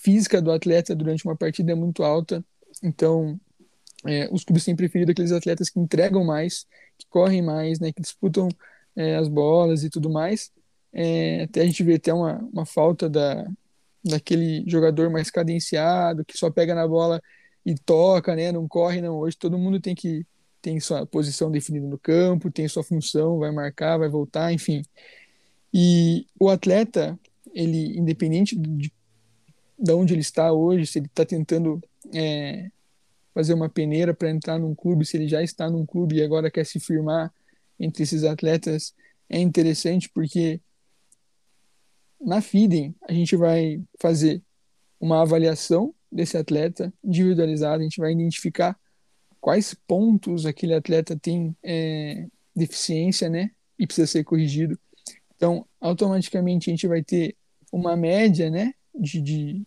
física 0.00 0.40
do 0.40 0.50
atleta 0.50 0.94
durante 0.94 1.22
uma 1.26 1.36
partida 1.36 1.72
é 1.72 1.74
muito 1.74 2.02
alta, 2.02 2.42
então 2.82 3.38
é, 4.06 4.26
os 4.32 4.42
clubes 4.42 4.64
têm 4.64 4.74
preferido 4.74 5.10
aqueles 5.10 5.32
atletas 5.32 5.68
que 5.68 5.78
entregam 5.78 6.24
mais, 6.24 6.66
que 6.98 7.06
correm 7.10 7.42
mais, 7.42 7.78
né, 7.78 7.92
que 7.92 8.00
disputam 8.00 8.48
é, 8.96 9.16
as 9.16 9.28
bolas 9.28 9.84
e 9.84 9.90
tudo 9.90 10.08
mais. 10.08 10.50
É, 10.94 11.42
até 11.42 11.60
a 11.60 11.66
gente 11.66 11.82
vê 11.84 11.96
até 11.96 12.12
uma, 12.14 12.38
uma 12.52 12.64
falta 12.64 13.06
da, 13.06 13.46
daquele 14.06 14.64
jogador 14.66 15.10
mais 15.10 15.30
cadenciado, 15.30 16.24
que 16.24 16.38
só 16.38 16.50
pega 16.50 16.74
na 16.74 16.86
bola 16.86 17.20
e 17.64 17.74
toca, 17.74 18.36
né, 18.36 18.52
não 18.52 18.68
corre, 18.68 19.00
não. 19.00 19.18
Hoje 19.18 19.36
todo 19.36 19.58
mundo 19.58 19.80
tem 19.80 19.94
que 19.94 20.24
tem 20.62 20.80
sua 20.80 21.06
posição 21.06 21.48
definida 21.50 21.86
no 21.86 21.98
campo, 21.98 22.50
tem 22.50 22.66
sua 22.66 22.82
função, 22.82 23.38
vai 23.38 23.52
marcar, 23.52 23.98
vai 23.98 24.08
voltar, 24.08 24.52
enfim. 24.52 24.82
E 25.72 26.26
o 26.40 26.48
atleta, 26.48 27.18
ele, 27.54 27.96
independente 27.96 28.56
de, 28.56 28.92
de 29.78 29.92
onde 29.92 30.14
ele 30.14 30.22
está 30.22 30.52
hoje, 30.52 30.86
se 30.86 30.98
ele 30.98 31.06
está 31.06 31.24
tentando 31.24 31.80
é, 32.12 32.68
fazer 33.32 33.54
uma 33.54 33.68
peneira 33.68 34.12
para 34.12 34.30
entrar 34.30 34.58
num 34.58 34.74
clube, 34.74 35.04
se 35.04 35.16
ele 35.16 35.28
já 35.28 35.40
está 35.40 35.70
num 35.70 35.86
clube 35.86 36.16
e 36.16 36.22
agora 36.22 36.50
quer 36.50 36.66
se 36.66 36.80
firmar 36.80 37.32
entre 37.78 38.02
esses 38.02 38.24
atletas, 38.24 38.92
é 39.28 39.38
interessante 39.38 40.08
porque 40.08 40.60
na 42.20 42.40
FIDEM 42.40 42.94
a 43.08 43.12
gente 43.12 43.36
vai 43.36 43.82
fazer 44.00 44.42
uma 45.00 45.22
avaliação 45.22 45.94
desse 46.10 46.36
atleta 46.36 46.92
individualizada, 47.04 47.80
a 47.80 47.82
gente 47.82 48.00
vai 48.00 48.12
identificar 48.12 48.78
quais 49.40 49.74
pontos 49.86 50.46
aquele 50.46 50.74
atleta 50.74 51.16
tem 51.16 51.54
é, 51.62 52.26
deficiência, 52.54 53.28
né, 53.28 53.50
e 53.78 53.86
precisa 53.86 54.06
ser 54.06 54.24
corrigido. 54.24 54.78
Então, 55.36 55.66
automaticamente 55.80 56.70
a 56.70 56.72
gente 56.72 56.86
vai 56.88 57.02
ter 57.02 57.36
uma 57.70 57.96
média, 57.96 58.50
né, 58.50 58.72
de, 58.94 59.20
de 59.20 59.66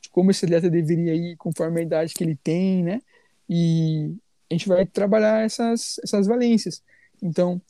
de 0.00 0.10
como 0.10 0.30
esse 0.30 0.44
atleta 0.44 0.70
deveria 0.70 1.14
ir 1.14 1.36
conforme 1.36 1.80
a 1.80 1.82
idade 1.82 2.14
que 2.14 2.24
ele 2.24 2.36
tem, 2.36 2.82
né? 2.82 3.00
E 3.48 4.14
a 4.50 4.54
gente 4.54 4.68
vai 4.68 4.86
trabalhar 4.86 5.44
essas, 5.44 5.98
essas 6.02 6.26
valências. 6.26 6.82
Então, 7.22 7.60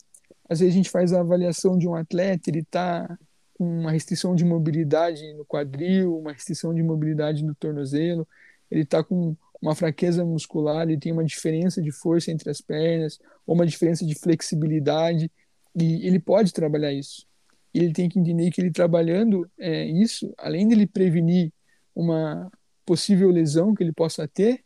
às 0.49 0.59
vezes 0.59 0.73
a 0.73 0.77
gente 0.77 0.89
faz 0.89 1.13
a 1.13 1.19
avaliação 1.19 1.77
de 1.77 1.87
um 1.87 1.95
atleta, 1.95 2.49
ele 2.49 2.59
está 2.59 3.17
uma 3.59 3.91
restrição 3.91 4.33
de 4.33 4.45
mobilidade 4.45 5.33
no 5.33 5.45
quadril, 5.45 6.17
uma 6.17 6.31
restrição 6.31 6.73
de 6.73 6.81
mobilidade 6.81 7.43
no 7.43 7.53
tornozelo, 7.53 8.25
ele 8.71 8.83
está 8.83 9.03
com 9.03 9.35
uma 9.61 9.75
fraqueza 9.75 10.23
muscular, 10.23 10.83
ele 10.83 10.97
tem 10.97 11.11
uma 11.11 11.25
diferença 11.25 11.81
de 11.81 11.91
força 11.91 12.31
entre 12.31 12.49
as 12.49 12.61
pernas, 12.61 13.19
ou 13.45 13.55
uma 13.55 13.65
diferença 13.65 14.05
de 14.05 14.15
flexibilidade, 14.15 15.29
e 15.75 16.07
ele 16.07 16.19
pode 16.19 16.53
trabalhar 16.53 16.93
isso. 16.93 17.27
Ele 17.73 17.91
tem 17.91 18.07
que 18.07 18.17
entender 18.17 18.49
que 18.49 18.61
ele 18.61 18.71
trabalhando 18.71 19.49
é, 19.59 19.85
isso, 19.85 20.33
além 20.37 20.67
de 20.67 20.75
ele 20.75 20.87
prevenir 20.87 21.51
uma 21.93 22.49
possível 22.85 23.29
lesão 23.29 23.75
que 23.75 23.83
ele 23.83 23.91
possa 23.91 24.27
ter, 24.27 24.63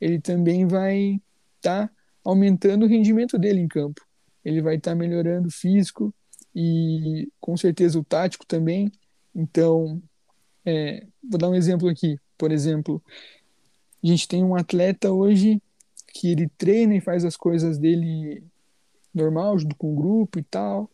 ele 0.00 0.18
também 0.18 0.66
vai 0.66 1.20
estar 1.56 1.88
tá 1.88 1.94
aumentando 2.24 2.84
o 2.84 2.88
rendimento 2.88 3.38
dele 3.38 3.60
em 3.60 3.68
campo. 3.68 4.00
Ele 4.42 4.62
vai 4.62 4.76
estar 4.76 4.92
tá 4.92 4.96
melhorando 4.96 5.48
o 5.48 5.52
físico 5.52 6.14
e 6.54 7.28
com 7.40 7.56
certeza 7.56 7.98
o 7.98 8.04
tático 8.04 8.46
também. 8.46 8.90
Então, 9.34 10.02
é, 10.64 11.06
vou 11.22 11.38
dar 11.38 11.48
um 11.48 11.54
exemplo 11.54 11.88
aqui. 11.88 12.18
Por 12.36 12.52
exemplo, 12.52 13.02
a 14.02 14.06
gente 14.06 14.28
tem 14.28 14.44
um 14.44 14.54
atleta 14.54 15.10
hoje 15.10 15.62
que 16.12 16.28
ele 16.32 16.48
treina 16.58 16.96
e 16.96 17.00
faz 17.00 17.24
as 17.24 17.36
coisas 17.36 17.78
dele 17.78 18.42
normal, 19.14 19.58
junto 19.58 19.76
com 19.76 19.92
o 19.92 19.96
grupo 19.96 20.38
e 20.38 20.42
tal, 20.42 20.90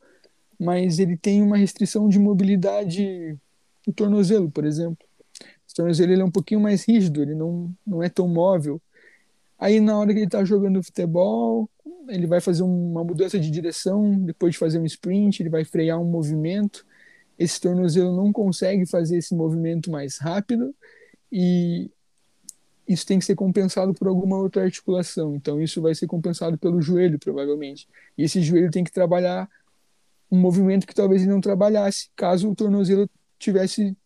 mas 0.58 0.98
ele 0.98 1.16
tem 1.16 1.42
uma 1.42 1.56
restrição 1.56 2.08
de 2.08 2.18
mobilidade 2.18 3.36
no 3.86 3.92
tornozelo, 3.92 4.50
por 4.50 4.64
exemplo 4.64 5.06
tornozelo 5.76 6.12
ele 6.12 6.22
é 6.22 6.24
um 6.24 6.30
pouquinho 6.30 6.60
mais 6.60 6.84
rígido, 6.88 7.20
ele 7.20 7.34
não, 7.34 7.70
não 7.86 8.02
é 8.02 8.08
tão 8.08 8.26
móvel. 8.26 8.80
Aí 9.58 9.78
na 9.78 9.98
hora 9.98 10.12
que 10.12 10.18
ele 10.18 10.26
está 10.26 10.42
jogando 10.44 10.82
futebol, 10.82 11.68
ele 12.08 12.26
vai 12.26 12.40
fazer 12.40 12.62
uma 12.62 13.04
mudança 13.04 13.38
de 13.38 13.50
direção, 13.50 14.18
depois 14.18 14.52
de 14.52 14.58
fazer 14.58 14.78
um 14.78 14.84
sprint, 14.84 15.42
ele 15.42 15.50
vai 15.50 15.64
frear 15.64 16.00
um 16.00 16.04
movimento. 16.04 16.86
Esse 17.38 17.60
tornozelo 17.60 18.16
não 18.16 18.32
consegue 18.32 18.86
fazer 18.86 19.18
esse 19.18 19.34
movimento 19.34 19.90
mais 19.90 20.18
rápido 20.18 20.74
e 21.30 21.90
isso 22.88 23.04
tem 23.04 23.18
que 23.18 23.24
ser 23.24 23.34
compensado 23.34 23.92
por 23.92 24.06
alguma 24.06 24.36
outra 24.38 24.62
articulação. 24.62 25.34
Então 25.34 25.60
isso 25.60 25.82
vai 25.82 25.94
ser 25.94 26.06
compensado 26.06 26.56
pelo 26.56 26.80
joelho, 26.80 27.18
provavelmente. 27.18 27.88
E 28.16 28.22
esse 28.22 28.40
joelho 28.40 28.70
tem 28.70 28.84
que 28.84 28.92
trabalhar 28.92 29.48
um 30.30 30.38
movimento 30.38 30.86
que 30.86 30.94
talvez 30.94 31.22
ele 31.22 31.30
não 31.30 31.40
trabalhasse, 31.40 32.10
caso 32.16 32.50
o 32.50 32.54
tornozelo 32.54 33.08
tivesse 33.38 33.96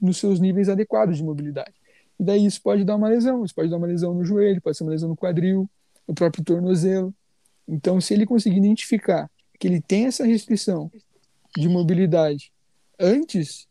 nos 0.00 0.18
seus 0.18 0.38
níveis 0.38 0.68
adequados 0.68 1.16
de 1.16 1.24
mobilidade. 1.24 1.74
E 2.18 2.24
daí 2.24 2.46
isso 2.46 2.62
pode 2.62 2.84
dar 2.84 2.96
uma 2.96 3.08
lesão, 3.08 3.44
isso 3.44 3.54
pode 3.54 3.68
dar 3.70 3.76
uma 3.76 3.86
lesão 3.86 4.14
no 4.14 4.24
joelho, 4.24 4.60
pode 4.60 4.76
ser 4.76 4.84
uma 4.84 4.92
lesão 4.92 5.08
no 5.08 5.16
quadril, 5.16 5.68
no 6.06 6.14
próprio 6.14 6.44
tornozelo. 6.44 7.14
Então, 7.68 8.00
se 8.00 8.14
ele 8.14 8.26
conseguir 8.26 8.58
identificar 8.58 9.30
que 9.58 9.66
ele 9.66 9.80
tem 9.80 10.06
essa 10.06 10.24
restrição 10.24 10.90
de 11.56 11.68
mobilidade 11.68 12.52
antes 12.98 13.66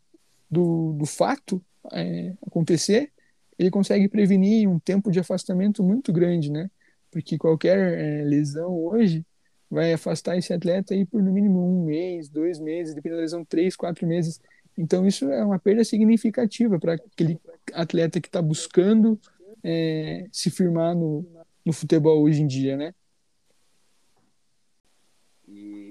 do, 0.50 0.94
do 0.94 1.06
fato 1.06 1.64
é, 1.92 2.34
acontecer, 2.46 3.12
ele 3.58 3.70
consegue 3.70 4.08
prevenir 4.10 4.70
um 4.70 4.80
tempo 4.80 5.12
de 5.12 5.20
afastamento 5.20 5.84
muito 5.84 6.12
grande, 6.12 6.52
né? 6.52 6.70
Porque 7.10 7.38
qualquer 7.38 7.78
é, 7.78 8.24
lesão 8.24 8.74
hoje 8.74 9.26
vai 9.70 9.94
afastar 9.94 10.38
esse 10.38 10.54
atleta 10.54 10.94
aí 10.94 11.06
por 11.06 11.24
no 11.24 11.32
mínimo 11.32 11.60
um 11.60 11.86
mês, 11.86 12.30
dois 12.30 12.60
meses, 12.60 12.94
dependendo 12.94 13.18
da 13.18 13.24
lesão, 13.24 13.46
três, 13.46 13.76
quatro 13.76 14.06
meses. 14.06 14.42
Então, 14.78 15.08
isso 15.08 15.30
é 15.32 15.44
uma 15.44 15.58
perda 15.58 15.84
significativa 15.84 16.78
para 16.78 16.94
aquele 16.94 17.40
atleta 17.74 18.20
que 18.20 18.28
está 18.28 18.42
buscando 18.42 19.20
é, 19.64 20.28
se 20.32 20.50
firmar 20.50 20.96
no, 20.96 21.26
no 21.66 21.72
futebol 21.72 22.22
hoje 22.22 22.42
em 22.42 22.48
dia, 22.48 22.76
né? 22.76 22.94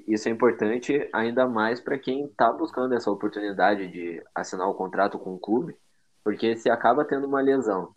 Isso 0.06 0.28
é 0.28 0.32
importante 0.32 1.08
ainda 1.12 1.46
mais 1.46 1.80
para 1.80 1.98
quem 1.98 2.26
está 2.26 2.52
buscando 2.52 2.94
essa 2.94 3.10
oportunidade 3.10 3.88
de 3.88 4.22
assinar 4.34 4.68
o 4.68 4.74
contrato 4.74 5.18
com 5.18 5.34
o 5.34 5.38
clube, 5.38 5.74
porque 6.22 6.56
se 6.56 6.68
acaba 6.68 7.04
tendo 7.04 7.26
uma 7.26 7.40
lesão 7.40 7.94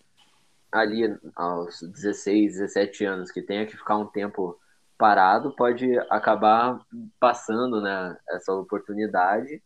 ali 0.71 1.17
aos 1.35 1.81
16, 1.81 2.53
17 2.53 3.05
anos, 3.05 3.31
que 3.31 3.41
tenha 3.41 3.65
que 3.65 3.75
ficar 3.75 3.97
um 3.97 4.05
tempo 4.05 4.57
parado, 4.97 5.55
pode 5.55 5.97
acabar 6.09 6.79
passando 7.19 7.81
né, 7.81 8.17
essa 8.29 8.53
oportunidade 8.53 9.61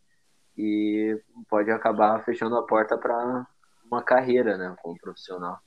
e 0.56 1.18
pode 1.48 1.70
acabar 1.70 2.22
fechando 2.24 2.56
a 2.56 2.62
porta 2.62 2.98
para 2.98 3.46
uma 3.84 4.02
carreira, 4.02 4.56
né, 4.56 4.74
como 4.82 4.98
profissional. 4.98 5.58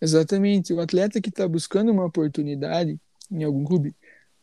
Exatamente. 0.00 0.72
O 0.72 0.80
atleta 0.80 1.20
que 1.20 1.28
está 1.28 1.46
buscando 1.48 1.90
uma 1.90 2.04
oportunidade 2.04 3.00
em 3.30 3.44
algum 3.44 3.64
clube, 3.64 3.94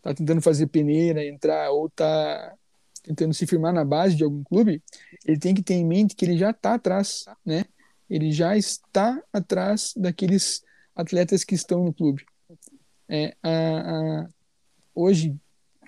está 0.06 0.14
tentando 0.14 0.42
fazer 0.42 0.68
peneira, 0.68 1.26
entrar 1.26 1.72
ou 1.72 1.88
está 1.88 2.54
tentando 3.02 3.34
se 3.34 3.48
firmar 3.48 3.74
na 3.74 3.84
base 3.84 4.16
de 4.16 4.24
algum 4.24 4.44
clube, 4.44 4.82
ele 5.26 5.38
tem 5.40 5.54
que 5.54 5.64
ter 5.64 5.76
em 5.76 5.86
mente 5.86 6.16
que 6.16 6.26
ele 6.26 6.38
já 6.38 6.52
está 6.52 6.76
atrás, 6.76 7.26
né? 7.46 7.66
Ele 8.10 8.32
já 8.32 8.56
está 8.56 9.22
atrás 9.34 9.94
daqueles 9.96 10.64
atletas 10.96 11.44
que 11.44 11.56
estão 11.56 11.84
no 11.84 11.94
clube. 11.94 12.26
É, 13.08 13.36
a, 13.42 13.50
a, 13.50 14.30
hoje 14.94 15.36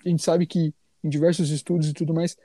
a 0.04 0.08
gente 0.08 0.22
sabe 0.22 0.46
que 0.46 0.72
em 1.02 1.08
diversos 1.08 1.50
estudos 1.50 1.88
e 1.88 1.92
tudo 1.92 2.14
mais 2.14 2.36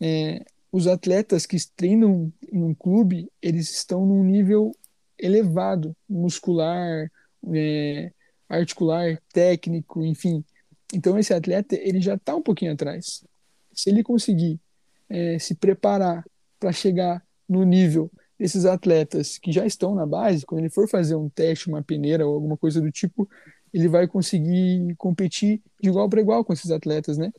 é, 0.00 0.44
os 0.70 0.86
atletas 0.86 1.46
que 1.46 1.56
treinam 1.74 2.32
em 2.52 2.62
um 2.62 2.74
clube, 2.74 3.30
eles 3.40 3.70
estão 3.70 4.04
num 4.04 4.22
nível 4.22 4.74
elevado, 5.18 5.96
muscular, 6.08 7.10
é, 7.54 8.12
articular, 8.48 9.20
técnico, 9.32 10.04
enfim. 10.04 10.44
Então 10.92 11.18
esse 11.18 11.32
atleta 11.34 11.76
ele 11.76 12.00
já 12.00 12.14
está 12.14 12.34
um 12.34 12.42
pouquinho 12.42 12.72
atrás. 12.72 13.24
Se 13.72 13.90
ele 13.90 14.02
conseguir 14.02 14.60
é, 15.08 15.38
se 15.38 15.54
preparar 15.54 16.24
para 16.58 16.72
chegar 16.72 17.22
no 17.48 17.64
nível 17.64 18.10
desses 18.38 18.64
atletas 18.64 19.38
que 19.38 19.50
já 19.52 19.66
estão 19.66 19.94
na 19.94 20.06
base, 20.06 20.46
quando 20.46 20.60
ele 20.60 20.70
for 20.70 20.88
fazer 20.88 21.16
um 21.16 21.28
teste, 21.28 21.68
uma 21.68 21.82
peneira 21.82 22.26
ou 22.26 22.34
alguma 22.34 22.56
coisa 22.56 22.80
do 22.80 22.90
tipo, 22.90 23.28
ele 23.72 23.88
vai 23.88 24.06
conseguir 24.06 24.94
competir 24.96 25.60
de 25.80 25.88
igual 25.88 26.08
para 26.08 26.20
igual 26.20 26.44
com 26.44 26.52
esses 26.52 26.70
atletas, 26.70 27.18
né? 27.18 27.32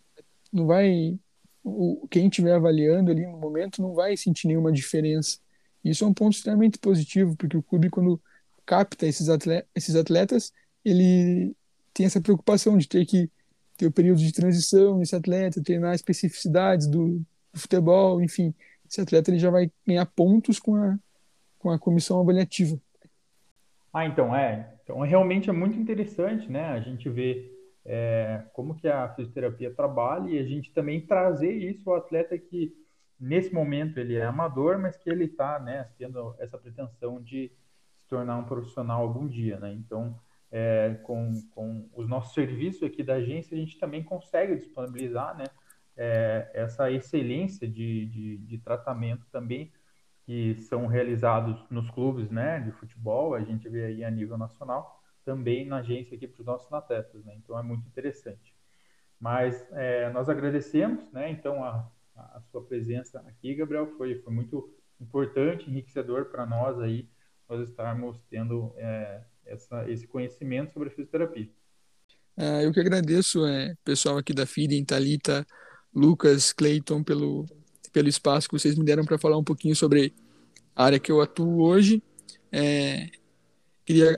Não 0.51 0.65
vai 0.65 1.17
o, 1.63 2.07
quem 2.09 2.27
estiver 2.27 2.53
avaliando 2.53 3.11
ali 3.11 3.25
no 3.25 3.37
momento 3.37 3.81
não 3.81 3.93
vai 3.93 4.15
sentir 4.17 4.47
nenhuma 4.47 4.71
diferença. 4.71 5.37
Isso 5.83 6.03
é 6.03 6.07
um 6.07 6.13
ponto 6.13 6.35
extremamente 6.35 6.77
positivo, 6.77 7.35
porque 7.35 7.57
o 7.57 7.63
clube, 7.63 7.89
quando 7.89 8.21
capta 8.65 9.07
esses 9.07 9.29
atletas, 9.29 9.69
esses 9.75 9.95
atletas 9.95 10.53
ele 10.83 11.55
tem 11.93 12.05
essa 12.05 12.21
preocupação 12.21 12.77
de 12.77 12.87
ter 12.87 13.05
que 13.05 13.29
ter 13.79 13.87
o 13.87 13.91
período 13.91 14.19
de 14.19 14.33
transição 14.33 14.97
nesse 14.97 15.15
atleta, 15.15 15.63
treinar 15.63 15.95
especificidades 15.95 16.85
do, 16.85 17.19
do 17.53 17.59
futebol, 17.59 18.21
enfim. 18.21 18.53
Esse 18.87 18.99
atleta 18.99 19.31
ele 19.31 19.39
já 19.39 19.49
vai 19.49 19.71
ganhar 19.87 20.05
pontos 20.05 20.59
com 20.59 20.75
a, 20.75 20.99
com 21.57 21.69
a 21.71 21.79
comissão 21.79 22.19
avaliativa. 22.19 22.77
Ah, 23.93 24.05
então, 24.05 24.35
é. 24.35 24.73
Então, 24.83 24.99
realmente 24.99 25.49
é 25.49 25.53
muito 25.53 25.79
interessante, 25.79 26.51
né? 26.51 26.65
A 26.65 26.81
gente 26.81 27.07
vê 27.09 27.49
é, 27.85 28.43
como 28.51 28.75
que 28.75 28.87
a 28.89 29.07
fisioterapia 29.15 29.73
trabalha 29.73 30.29
e 30.29 30.39
a 30.39 30.43
gente 30.43 30.73
também 30.73 30.99
trazer 30.99 31.53
isso 31.53 31.89
ao 31.89 31.95
atleta 31.95 32.37
que, 32.37 32.75
nesse 33.17 33.53
momento, 33.53 33.97
ele 33.97 34.15
é 34.15 34.25
amador, 34.25 34.77
mas 34.77 34.97
que 34.97 35.09
ele 35.09 35.23
está, 35.23 35.57
né, 35.57 35.87
tendo 35.97 36.35
essa 36.37 36.57
pretensão 36.57 37.21
de 37.21 37.49
se 37.95 38.05
tornar 38.09 38.37
um 38.37 38.43
profissional 38.43 39.01
algum 39.01 39.25
dia, 39.25 39.57
né? 39.57 39.71
Então, 39.71 40.19
é, 40.51 40.95
com, 41.03 41.33
com 41.51 41.89
os 41.93 42.07
nossos 42.07 42.33
serviços 42.33 42.83
aqui 42.83 43.03
da 43.03 43.15
agência, 43.15 43.55
a 43.55 43.59
gente 43.59 43.77
também 43.77 44.03
consegue 44.03 44.55
disponibilizar, 44.55 45.37
né, 45.37 45.45
é, 45.95 46.49
essa 46.53 46.91
excelência 46.91 47.67
de, 47.67 48.05
de, 48.05 48.37
de 48.37 48.57
tratamento 48.59 49.25
também 49.31 49.71
que 50.25 50.55
são 50.61 50.85
realizados 50.85 51.59
nos 51.69 51.89
clubes 51.89 52.29
né, 52.29 52.59
de 52.59 52.71
futebol, 52.71 53.33
a 53.33 53.41
gente 53.41 53.67
vê 53.67 53.85
aí 53.85 54.03
a 54.03 54.11
nível 54.11 54.37
nacional, 54.37 55.01
também 55.25 55.65
na 55.65 55.77
agência 55.77 56.15
aqui 56.15 56.27
para 56.27 56.39
os 56.39 56.45
nossos 56.45 56.71
atletas, 56.71 57.23
né? 57.25 57.35
Então 57.35 57.57
é 57.57 57.63
muito 57.63 57.87
interessante. 57.87 58.55
Mas 59.19 59.67
é, 59.73 60.09
nós 60.11 60.29
agradecemos, 60.29 61.11
né? 61.11 61.29
Então 61.29 61.63
a, 61.63 61.91
a 62.15 62.41
sua 62.51 62.63
presença 62.63 63.19
aqui, 63.27 63.55
Gabriel, 63.55 63.87
foi, 63.97 64.15
foi 64.19 64.33
muito 64.33 64.71
importante, 64.99 65.69
enriquecedor 65.69 66.25
para 66.25 66.45
nós 66.45 66.79
aí, 66.79 67.09
nós 67.47 67.67
estarmos 67.67 68.21
tendo 68.29 68.73
é, 68.77 69.21
essa, 69.49 69.89
esse 69.89 70.07
conhecimento 70.07 70.71
sobre 70.73 70.89
a 70.89 70.91
fisioterapia. 70.91 71.49
Ah, 72.37 72.63
eu 72.63 72.71
que 72.71 72.79
agradeço, 72.79 73.45
é, 73.45 73.75
pessoal 73.83 74.17
aqui 74.17 74.33
da 74.33 74.45
FIDEM, 74.45 74.85
Talita, 74.85 75.45
Lucas, 75.93 76.53
Clayton, 76.53 77.03
pelo, 77.03 77.45
pelo 77.91 78.07
espaço 78.07 78.47
que 78.47 78.57
vocês 78.57 78.77
me 78.77 78.85
deram 78.85 79.03
para 79.03 79.17
falar 79.17 79.37
um 79.37 79.43
pouquinho 79.43 79.75
sobre 79.75 80.13
a 80.75 80.85
área 80.85 80.99
que 80.99 81.11
eu 81.11 81.19
atuo 81.19 81.61
hoje. 81.61 82.01
É, 82.51 83.09
queria 83.85 84.17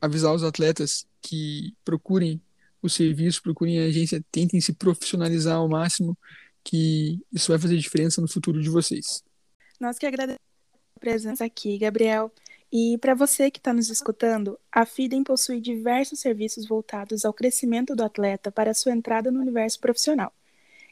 avisar 0.00 0.34
os 0.34 0.44
atletas 0.44 1.06
que 1.20 1.74
procurem 1.84 2.40
o 2.82 2.88
serviço, 2.88 3.42
procurem 3.42 3.80
a 3.80 3.86
agência, 3.86 4.22
tentem 4.30 4.60
se 4.60 4.72
profissionalizar 4.72 5.56
ao 5.56 5.68
máximo, 5.68 6.16
que 6.64 7.20
isso 7.32 7.50
vai 7.50 7.58
fazer 7.58 7.76
diferença 7.76 8.20
no 8.20 8.28
futuro 8.28 8.60
de 8.60 8.68
vocês. 8.68 9.22
Nós 9.80 9.98
que 9.98 10.06
agradecemos 10.06 10.40
a 10.96 11.00
presença 11.00 11.44
aqui, 11.44 11.78
Gabriel. 11.78 12.32
E 12.72 12.96
para 12.96 13.14
você 13.14 13.50
que 13.50 13.58
está 13.58 13.70
nos 13.74 13.90
escutando, 13.90 14.58
a 14.72 14.86
FIDEM 14.86 15.22
possui 15.22 15.60
diversos 15.60 16.20
serviços 16.20 16.66
voltados 16.66 17.22
ao 17.22 17.34
crescimento 17.34 17.94
do 17.94 18.02
atleta 18.02 18.50
para 18.50 18.72
sua 18.72 18.92
entrada 18.92 19.30
no 19.30 19.40
universo 19.40 19.78
profissional. 19.78 20.32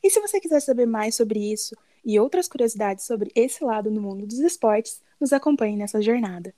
E 0.02 0.10
se 0.10 0.20
você 0.20 0.38
quiser 0.38 0.60
saber 0.60 0.84
mais 0.84 1.14
sobre 1.14 1.40
isso, 1.40 1.74
e 2.04 2.20
outras 2.20 2.48
curiosidades 2.48 3.06
sobre 3.06 3.30
esse 3.34 3.64
lado 3.64 3.90
no 3.90 4.00
mundo 4.00 4.26
dos 4.26 4.40
esportes, 4.40 5.02
nos 5.18 5.32
acompanhe 5.32 5.76
nessa 5.76 6.02
jornada. 6.02 6.54